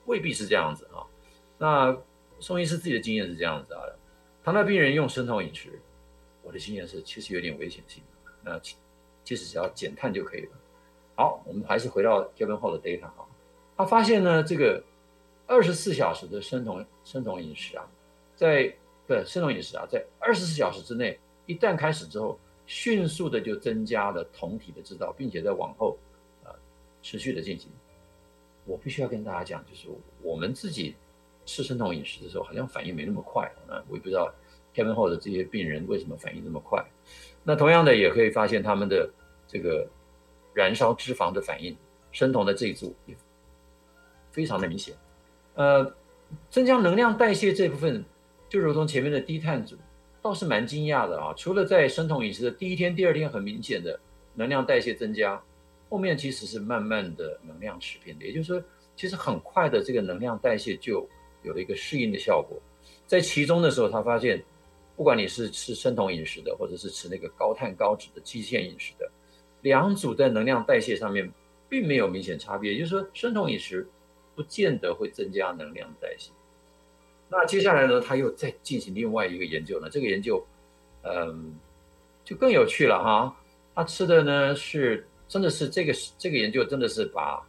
[0.06, 1.04] 未必是这样子啊。
[1.58, 1.96] 那
[2.40, 3.84] 宋医师自己的经验是这样子啊，
[4.44, 5.80] 糖尿病人用生酮饮食，
[6.42, 8.02] 我的经验是其实有点危险性。
[8.42, 8.76] 那其
[9.24, 10.52] 其实只要减碳就可以了。
[11.16, 13.28] 好，我们还是回到 Kevin Hall 的 data 啊，
[13.78, 14.82] 他发现呢，这个
[15.46, 17.86] 二十四小时的生酮生酮饮食啊，
[18.36, 18.74] 在
[19.12, 25.98] 对生酮饮食啊，在二十四小时之内，一旦开始之后，迅速的就增加了酮体的制造，并且在往后。
[27.04, 27.68] 持续的进行，
[28.64, 29.88] 我必须要跟大家讲，就是
[30.22, 30.96] 我们自己
[31.48, 33.84] 吃生酮饮食的时候，好像反应没那么快啊。
[33.90, 34.32] 我也不知道
[34.76, 36.86] Kevin 后的这些病人为什么反应那么快。
[37.44, 39.10] 那同样的，也可以发现他们的
[39.48, 39.90] 这个
[40.54, 41.76] 燃烧脂肪的反应，
[42.12, 43.18] 生酮的这一组也
[44.32, 44.96] 非常的明显。
[45.56, 45.92] 呃，
[46.52, 48.06] 增加能量代谢这部分，
[48.52, 49.78] 就如同前面的低碳组，
[50.22, 51.34] 倒是蛮惊讶的啊。
[51.38, 53.98] 除了在生酮饮食的第一天、第二天很明显的
[54.36, 55.42] 能量代谢增加。
[55.90, 58.62] 后面其实是慢慢的能量持平的，也就是说，
[58.98, 61.08] 其实很快的这个能量代谢就
[61.44, 62.62] 有了一个适应的效果。
[63.08, 64.44] 在其中的时候，他发现，
[64.98, 69.10] 不管你是吃生酮饮食的，或者是吃那个高碳高脂的基线饮食的，
[69.62, 71.32] 两组在能量代谢上面
[71.70, 72.74] 并没有明显差别。
[72.74, 73.88] 也就是说，生酮饮食
[74.36, 76.32] 不见得会增加能量代谢。
[77.32, 80.46] 那接下来呢，他又再进行另外一个研究呢，这个研究，
[81.02, 81.56] 嗯，
[82.24, 83.36] 就更有趣了哈。
[83.74, 85.08] 他吃的呢是。
[85.32, 87.42] 真的是这个这个研究真的是把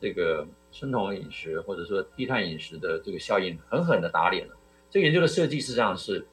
[0.00, 4.56] 这个生酮饮食或者说低碳饮食的这个效应狠狠的打脸了。
[4.88, 6.24] 这个研究的设计实际上是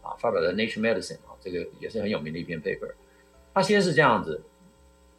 [0.00, 2.90] 啊发表在 Nature Medicine 啊，这个也是很有名的一篇 paper。
[3.52, 4.40] 它先是这样子，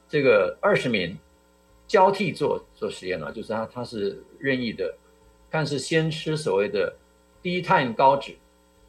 [0.08, 1.15] 这个二十名
[1.86, 4.97] 交替做做实验呢，就是它它是任意的，
[5.50, 6.96] 看是先吃所谓的
[7.42, 8.38] 低碳高脂，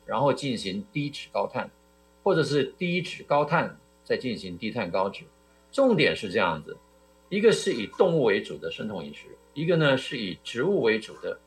[0.07, 1.71] 然后进行低脂高碳，
[2.23, 5.25] 或者是低脂高碳再进行低碳高脂。
[5.73, 6.77] 重点是这样子，
[7.29, 11.39] 一个是以动物为主的生酮饮食，一个呢是以植物为主的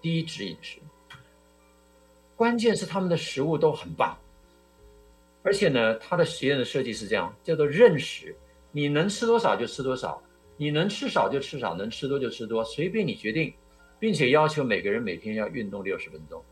[0.00, 0.78] 低脂饮食。
[2.34, 4.16] 关键是他们的食物都很棒，
[5.42, 8.34] 而且呢，他的实验的设计是这样，叫做认识，
[8.72, 10.22] 你能吃多少就吃多少，
[10.56, 13.52] 你能吃少就吃少，能吃多就吃多，随便你决定，
[13.98, 16.42] 并且要求每个人每天要运动六十分钟。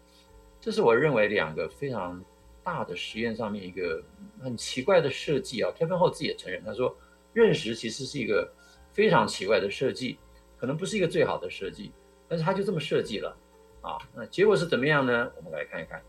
[0.60, 2.22] 这是我认为两个非常
[2.62, 4.02] 大的实验上面一个
[4.42, 6.96] 很奇怪的设计啊，Kevin Hall 自己也承认，他说。
[7.32, 8.50] 认识其实是一个
[8.94, 10.18] 非常奇怪的设计，
[10.58, 11.92] 可能不是一个最好的设计，
[12.26, 13.36] 但是他就这么设计了
[13.82, 13.98] 啊。
[14.14, 15.30] 那结果是怎么样呢？
[15.36, 16.02] 我们来看一看。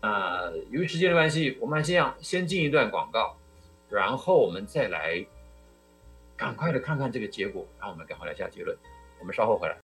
[0.00, 3.36] 啊、由于时间的关系，我们还是这样，先进一段广告，
[3.90, 5.22] 然后我们再来
[6.34, 8.74] 赶快的看看这个结果，然后我们赶快来下结论。
[9.20, 9.87] 我们稍后回来。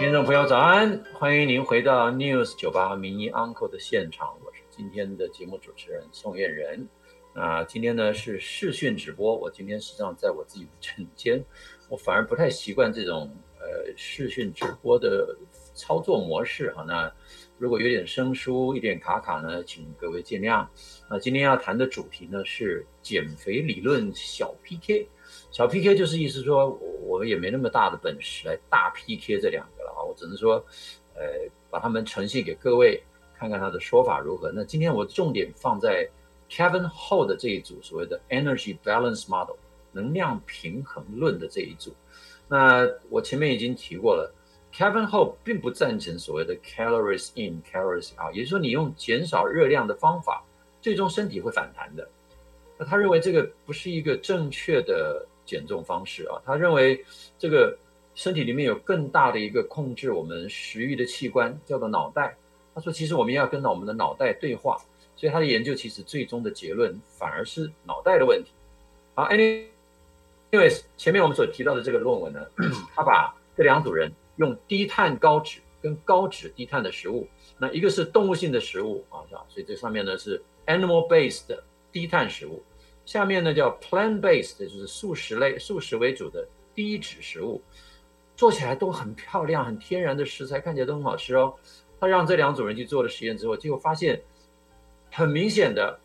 [0.00, 6.88] 听众朋友早安，欢迎您回到 News 九八名医 Uncle 的现场，我是今天的节目主持人宋晏仁。
[7.34, 9.36] 啊，今天呢是视讯直播。
[9.36, 11.44] 我今天实际上在我自己的诊间，
[11.90, 15.36] 我反而不太习惯这种呃视讯直播的
[15.74, 16.82] 操作模式哈。
[16.88, 17.12] 那
[17.58, 20.66] 如果有点生疏、一点卡卡呢，请各位见谅。
[21.10, 25.10] 那今天要谈的主题呢是减肥理论小 PK。
[25.50, 26.70] 小 PK 就是意思说，
[27.06, 30.02] 我也没那么大的本事来大 PK 这两个了啊。
[30.02, 30.64] 我只能说，
[31.14, 31.22] 呃，
[31.70, 33.02] 把他们呈现给各位
[33.38, 34.50] 看看他的说法如何。
[34.52, 36.08] 那今天我重点放在。
[36.52, 39.54] Kevin Hall 的这一组所谓的 Energy Balance Model
[39.92, 41.94] 能量平衡论的这一组，
[42.48, 44.34] 那我前面已经提过了
[44.74, 50.42] ，Kevin Hall 并不赞成所谓的 Calories in Calories out，也就是说你用减少热量的方法，
[50.82, 52.10] 最终身体会反弹的。
[52.76, 57.04] 那他认为这个不是一个正确的减重方式啊，他认为
[57.38, 57.76] 这个
[58.14, 62.36] 身体里面有更大的一个控制我们食欲的器官，叫做脑袋。
[62.74, 64.80] 他说，其实我们要跟到我们的脑袋对话。
[65.16, 68.52] 所以他的研究其实最终的结论反而是脑袋的问题。
[69.14, 72.40] 好，anyways，前面我们所提到的这个论文呢，
[72.94, 77.28] 他把这两组人用低碳高脂跟高脂低碳的食物，
[77.58, 79.44] 那一个是动物性的食物啊，是吧？
[79.50, 81.62] 所以这上面呢是 animal based 的
[81.92, 82.62] 低碳食物，
[83.10, 86.46] 下面呢叫 plant based，就是素食类、素食为主的
[86.76, 87.60] 低脂食物，
[88.36, 91.52] 做起来都很漂亮，很天然的食材，看起来都很好吃哦。
[91.98, 94.22] 他让这两组人去做了实验之后，结果发现
[95.10, 95.98] 很明显的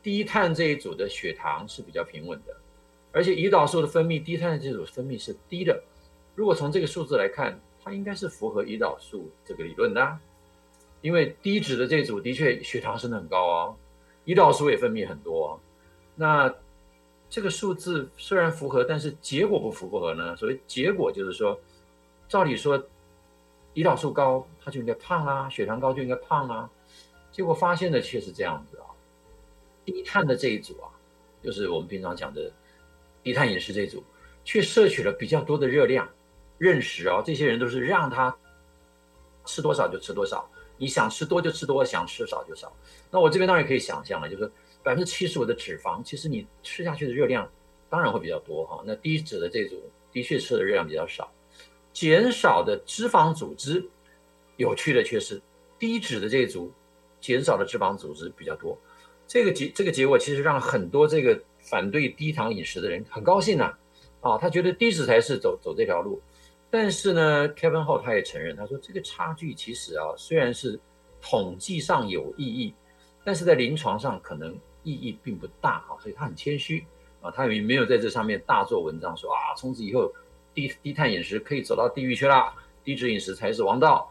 [0.00, 2.56] 低碳这一组的血糖是比较平稳的，
[3.10, 5.82] 而且胰岛素的分泌，低碳的这组分泌是低的。
[6.36, 10.18] 如果从这个数字来看，它应该是符合胰岛素这个理论的，
[11.00, 13.74] 因为低脂的这组的确血糖升得很高啊，
[14.24, 15.58] 胰岛素也分泌很多啊。
[16.14, 16.54] 那
[17.28, 20.36] 这个数字虽然符合，但是结果不符合呢？
[20.36, 21.58] 所谓结果就是说，
[22.28, 22.78] 照理说
[23.74, 26.70] 胰岛素高，他就应该胖啊，血糖高就应该胖啊。
[27.32, 28.86] 结果发现的却是这样子啊，
[29.84, 30.88] 低碳的这一组啊，
[31.42, 32.52] 就是我们平常讲的
[33.22, 34.02] 低碳饮食这一组，
[34.44, 36.08] 却摄取了比较多的热量。
[36.56, 38.34] 认识哦，这些人都是让他
[39.44, 40.48] 吃多少就吃多少，
[40.78, 42.72] 你想吃多就吃多，想吃少就少。
[43.10, 44.50] 那我这边当然可以想象了，就是
[44.84, 47.50] 百分之七十五的脂肪，其实你吃下去的热量
[47.88, 48.84] 当然会比较多哈。
[48.86, 49.82] 那低脂的这组
[50.12, 51.32] 的确吃的热量比较少，
[51.92, 53.82] 减少的脂肪组织，
[54.56, 55.40] 有趣的却是
[55.78, 56.70] 低脂的这组
[57.20, 58.78] 减少的脂肪组织比较多。
[59.26, 63.74] 这个结这个结果其实让很多这个反对低糖饮食的人很高兴呐，
[64.20, 66.20] 啊，他觉得低脂才是走走这条路。
[66.70, 70.78] 但是呢，Kevin Ho 他也承认，他说这个差距其实啊，虽然是
[71.22, 72.74] 统计上有意义，
[73.24, 76.86] 但是在临床上可能意义并不大啊，所以他很谦虚
[77.20, 80.12] 啊，他也没有在这上面大做文章说啊，从此以后
[80.54, 82.54] 低低碳饮食可以走到地狱去了，
[82.84, 84.08] 低脂饮食才是王道。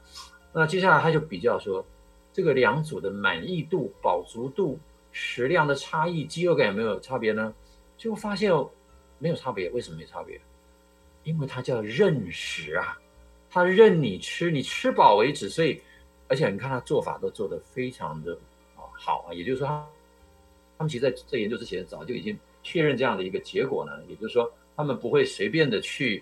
[0.52, 1.86] 那接下来他就比较说，
[2.34, 4.78] 这个两组的满意度、饱足度、
[5.12, 7.54] 食量的差异、饥饿感有没有差别呢？
[7.98, 8.52] 结果发现
[9.20, 10.42] 没有差别，为什么没差别？
[11.24, 13.00] 因为它叫任食啊，
[13.50, 15.48] 它任你吃，你吃饱为止。
[15.48, 15.82] 所以，
[16.28, 18.34] 而且你看他做法都做得非常的
[18.76, 19.34] 啊好啊。
[19.34, 19.88] 也就是说，他
[20.84, 23.94] 他们其实在这研究之前早就已经确认这样的一个结果呢。
[24.10, 26.22] 也就是说，他们不会随便的去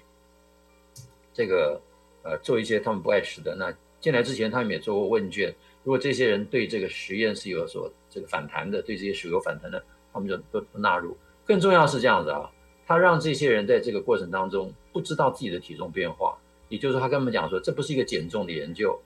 [1.34, 1.82] 这个
[2.22, 3.56] 呃做一些他们不爱吃的。
[3.56, 5.52] 那进来之前，他们也做过问卷，
[5.84, 9.84] 如果这些人对这个实验是有所这个反弹的，对这些食物有反弹的，
[10.14, 11.18] 他们就都不纳入。
[11.44, 12.48] 更重要是这样子啊。
[12.86, 16.38] 他让这些人在这个过程当中不知道自己的体重变化，
[16.70, 19.00] 也就是说，他跟他们讲说，这不是一个减重的研究，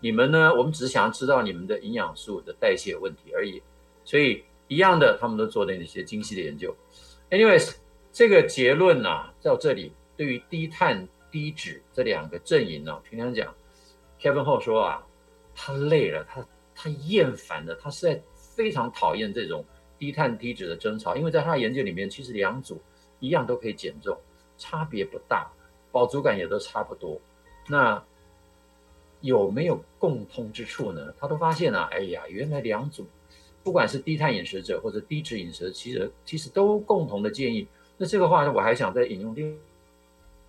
[0.00, 3.62] 你们呢，我们只是想要知道你们的营养素的代谢问题而已。
[4.04, 6.74] 所以一样的，他们都做了那些精细的研究。
[7.30, 7.74] Anyways，
[8.12, 13.54] 这个结论呢、啊，到这里对于低碳低脂这两个阵营呢、平常讲
[14.20, 15.06] ，Kevin Ho 说啊，
[15.54, 19.64] 他累了，他他厌烦了，他实在非常讨厌这种
[19.98, 22.80] 低碳低脂的争吵，因为在他的研究里面，其实两组。
[23.20, 24.16] 一样都可以减重，
[24.56, 25.50] 差别不大，
[25.90, 27.20] 饱足感也都差不多。
[27.66, 28.00] 那
[29.22, 31.12] 有没有共通之处呢？
[31.18, 33.08] 他都发现啊，哎呀，原来两组，
[33.68, 37.68] 不管是低碳饮食者或者低脂饮食，其实其实都共同的建议。
[37.98, 39.60] 那这个话呢我还想再引用另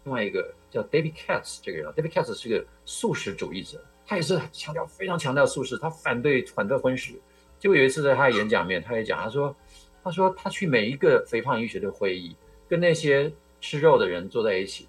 [0.05, 7.13] 另外一个叫 David Katz 这个人，David Katz 是个素食主义者，他也是强调非常强调素食，他反对反对荤食。
[7.59, 9.53] 结果有一次在他的演讲面，他也讲，他说
[10.01, 12.33] 他说他去每一个肥胖医学的会议。
[12.69, 14.87] 跟那些吃肉的人坐在一起，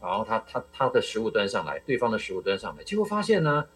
[0.00, 3.66] 然后他他他的食物端上来，对方的食物端上来，结果发现呢，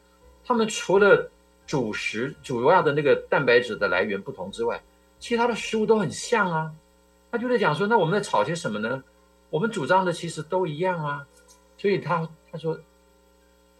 [0.44, 1.28] 他们除了
[1.66, 4.82] 主食主要的那个蛋白质的来源不同之外，
[5.18, 6.72] 其他的食物都很像啊。
[7.30, 9.02] 他就在讲说，那我们在炒些什么呢？
[9.50, 11.26] 我们主张的其实都一样啊。
[11.78, 12.78] 所以他他说，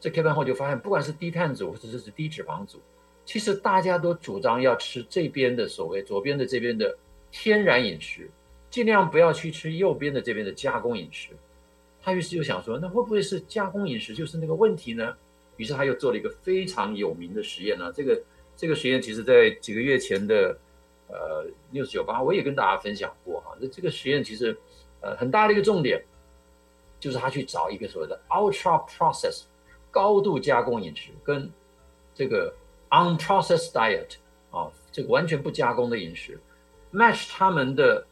[0.00, 2.80] 这开完后就发现，不管是低碳组或者是低脂肪组，
[3.24, 6.96] 其实大家都主张要吃这边的所谓左边的这边的
[7.30, 8.30] 天然饮食。
[8.70, 11.28] 尽量不要去吃右边的这边的加工饮食，
[12.02, 15.14] 他于是就想说，那会不会是加工饮食就是那个问题呢？
[15.56, 17.92] 于是他又做了一个非常有名的实验呢。
[17.94, 18.22] 这个
[18.56, 20.56] 这个实验其实在几个月前的
[21.08, 23.56] 呃 News 九八我也跟大家分享过哈。
[23.60, 24.56] 那这个实验其实
[25.00, 26.02] 呃很大的一个重点
[27.00, 29.44] 就是他去找一个所谓的 ultra process
[29.90, 31.50] 高度加工饮食跟
[32.14, 32.54] 这个
[32.90, 34.16] unprocessed diet
[34.50, 36.38] 啊，这个完全不加工的饮食
[36.92, 38.06] match 他们的。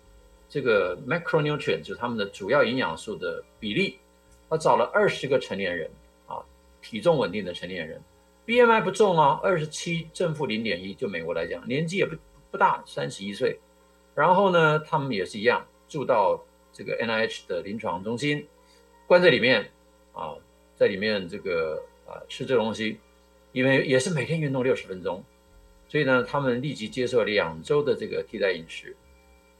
[0.53, 4.01] 这个 macronutrient 就是他们的主要营养素的比例，
[4.49, 5.88] 他找了二十个成年人，
[6.81, 8.03] 体重稳定的成年人
[8.47, 12.16] ，BMI 不重啊，二十七正负零点一，就美国来讲，年纪也不
[12.51, 13.59] 不大，三十一岁。
[14.14, 18.47] 然后呢，他们也是一样，住到这个 NIH 的临床中心，
[19.07, 19.70] 关在里面
[20.12, 20.35] 啊，
[20.74, 22.99] 在里面这个啊吃这东西，
[23.53, 25.24] 因为也是每天运动六十分钟，
[25.89, 28.97] 所以呢，他们立即接受两周的这个替代饮食。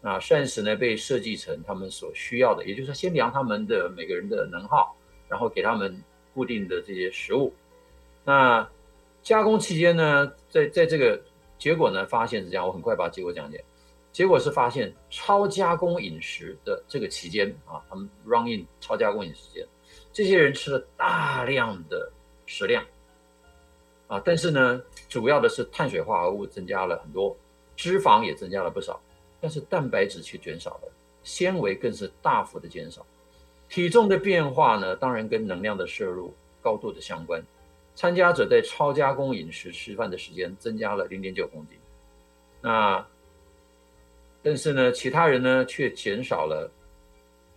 [0.03, 4.97] 那膳食呢，被设计成他们所需要的，也就是说，先量他们的每个人的能耗，
[5.29, 6.03] 然后给他们
[6.35, 7.53] 固定的这些食物。
[8.24, 8.68] 那
[9.22, 11.20] 加工期间呢，在在这个
[11.59, 13.64] 结果呢，发现是这样，我很快把结果讲解。
[14.12, 19.64] 结果是发现超加工饮食的这个期间啊，他们 run in 超加工饮食间，
[20.12, 22.11] 这些人吃了大量的
[22.45, 22.85] 食量
[24.09, 27.37] 啊，但是呢，主要的是碳水化合物增加了很多，
[27.76, 29.01] 脂肪也增加了不少，
[29.41, 33.07] 但是蛋白质却减少了，纤维更是大幅的减少。
[33.71, 37.43] 体重的变化呢，当然跟能量的摄入高度的相关。
[37.95, 41.79] 参加者在超加工饮食吃饭的时间增加了零点九公斤，
[42.61, 43.07] 那。
[44.43, 46.73] 但是呢，其他人呢却减少了，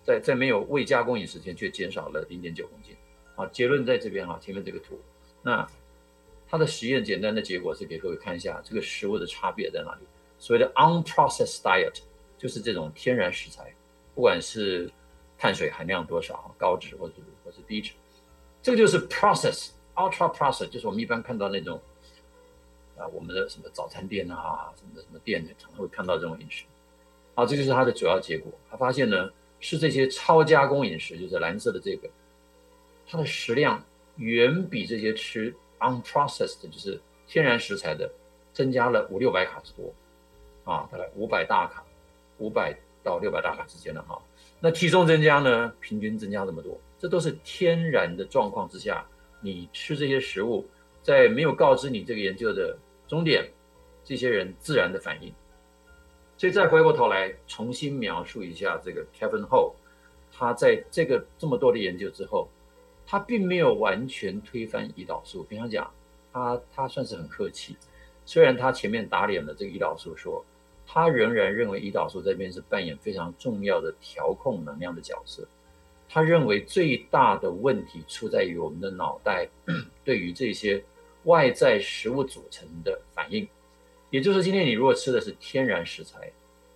[0.04, 2.94] 在在没有未加工饮食前却减少了零点九公斤。
[3.38, 5.00] 啊，结论在这边哈，前面这个图。
[5.42, 5.66] 那
[6.46, 10.06] 它的实验简单的结果是给各位看一下这个食物的差别在哪里。
[10.38, 12.02] 所谓的 unprocessed diet
[12.38, 13.74] 就是这种天然食材，
[14.14, 14.92] 不管是
[15.38, 17.94] 碳水含量多少，高脂或者或是低脂，
[18.62, 21.82] 这个就是 process ultra process，就是我们一般看到那种
[22.98, 26.66] 啊，我们的什么早餐店啊，什么什么店常常会看到这种饮食。
[27.36, 28.52] 好，这就是它的主要结果。
[28.70, 32.08] 他发现呢，是这些超加工饮食，就是蓝色的这个，
[33.08, 33.84] 它的食量
[34.18, 38.10] 远比这些吃 unprocessed，就是天然食材的，
[38.54, 39.92] 增加了五六百卡之多，
[40.64, 41.84] 啊，大概五百大卡，
[42.38, 44.22] 五百到六百大卡之间的哈。
[44.66, 49.06] 那体重增加呢，平均增加这么多，这都是天然的状况之下，
[49.42, 50.66] 你吃这些食物，
[51.02, 53.46] 在没有告知你这个研究的终点，
[54.06, 55.34] 这些人自然的反应。
[56.38, 59.74] 所以再回过头来重新描述一下这个 Kevin Ho，
[60.32, 62.48] 他在这个这么多的研究之后，
[63.06, 65.44] 他并没有完全推翻胰岛素。
[65.44, 65.94] 平常讲，
[66.32, 67.76] 他他算是很客气，
[68.24, 70.46] 虽然他前面打脸了这个胰岛素，说
[70.86, 75.48] 他仍然认为胰岛素这边是扮演非常重要的调控能量的角色。
[76.10, 79.48] 他认为最大的问题出在于我们的脑袋
[80.06, 80.84] 对于这些
[81.24, 83.48] 外在食物组成的反应。
[84.12, 86.32] 也就是今天你如果吃的是天然食材，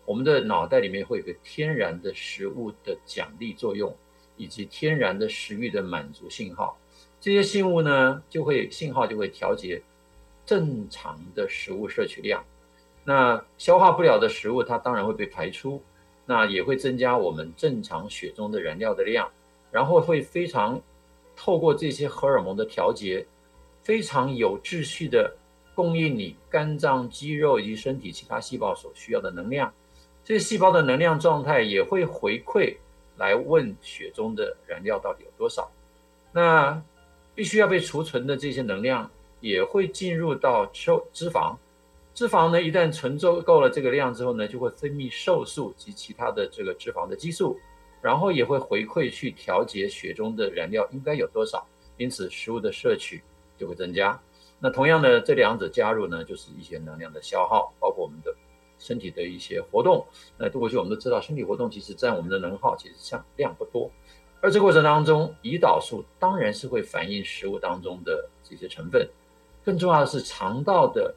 [0.05, 3.95] 我们的脑袋里面会有个天然的食物的奖励作用，
[4.37, 6.79] 以及天然的食欲的满足信号。
[7.21, 9.79] 这些信物呢，就会信号就会调节
[10.47, 12.43] 正常的食物摄取量。
[13.07, 15.81] 那消化不了的食物，它当然会被排出。
[16.25, 19.31] 那也会增加我们正常血中的燃料的量，
[19.71, 20.81] 然后会非常
[21.37, 23.25] 透过这些荷尔蒙的调节，
[23.81, 25.37] 非常有秩序的。
[25.73, 29.71] 供应你肝脏、肌肉以及身体其他细胞所需要的能量，
[30.25, 32.75] 这些细胞的能量状态也会回馈
[33.15, 35.71] 来问血中的燃料到底有多少。
[36.33, 36.81] 那
[37.35, 41.55] 必须要被储存的这些能量也会进入到脂脂肪，
[42.17, 47.55] 脂肪呢一旦存足够了这个量之后呢，就会分泌瘦素及其他的这个脂肪的激素，
[48.01, 51.63] 然后也会回馈去调节血中的燃料应该有多少，
[51.95, 53.21] 因此食物的摄取
[53.55, 54.19] 就会增加。
[54.57, 58.35] 那同样的，这两者加入呢，就是一些能量的消耗，包括我们的
[58.79, 60.03] 身体的一些活动。
[60.39, 63.91] 那过去我们都知道，身体活动其实占我们的能耗其实像量不多。
[64.41, 69.07] 而这过程当中，胰岛素当然是会反映食物当中的这些成分，
[69.63, 71.13] 更重要的是肠道的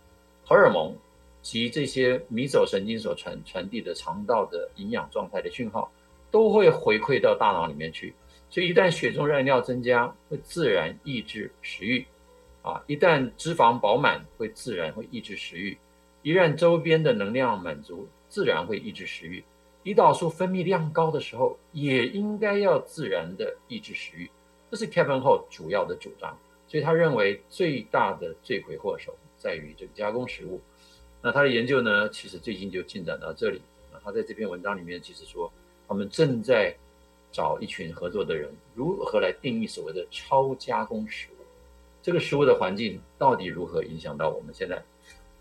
[0.50, 0.96] 荷尔蒙
[1.42, 5.92] 及这些迷走神经所传传递的肠道的营养状态的讯号，
[6.28, 8.12] 都会回馈到大脑里面去。
[8.50, 12.04] 所以一旦血中燃料增加，会自然抑制食欲。
[12.62, 15.78] 啊，一旦脂肪饱满，会自然会抑制食欲；
[16.22, 19.44] 一旦周边的能量满足，自然会抑制食欲。
[19.84, 24.28] 胰岛素分泌量高的时候，也应该要自然的抑制食欲。
[24.68, 26.36] 这是 Kevin Ho 主要的主张，
[26.66, 30.60] 所以他认为最大的罪魁祸首在于这个加工食物。
[31.20, 33.60] 那他的研究呢，其实最近就进展到这里。
[33.92, 35.52] 那他在这篇文章里面其实说，
[35.88, 36.72] 他们正在
[37.32, 41.44] 找一群合作的人，如何来定义所谓的超加工食物。
[42.02, 44.82] 这个食物的环境到底如何影响到我们现在？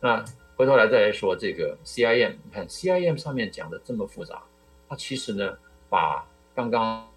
[0.02, 0.24] 那
[0.56, 4.44] 回头来再来说这个 CIM，你看 CIM 上面讲的这么复杂，
[4.88, 5.58] 它其实呢
[5.90, 7.09] 把刚刚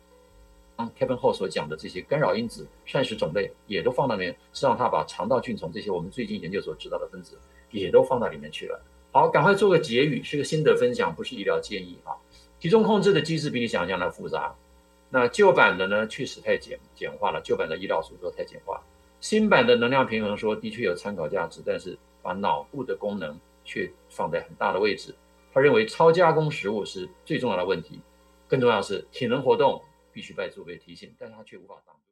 [0.99, 7.39] Kevin Ho 所讲的这些干扰因子、膳食种类也都放到里面，实际上他把肠道菌丛这些我们最近研究所知道的分子
[7.71, 8.81] 也都放到里面去了。
[9.13, 12.17] 好，赶快做个结语，是个心得分享，不是医疗建议啊。
[12.59, 14.55] 体重控制的机制比你想象的复杂，
[15.11, 18.83] 那旧版的呢确实太简简化了，旧版的胰岛素说太简化。
[19.21, 25.15] 新版的能量平衡说的确有参考价值，但是把脑部的功能却放在很大的位置。
[25.53, 28.01] 他认为超加工食物是最重要的问题，
[28.49, 29.83] 更重要的是体能活动
[30.13, 32.01] 必须拜助被提醒，但他却无法挡住。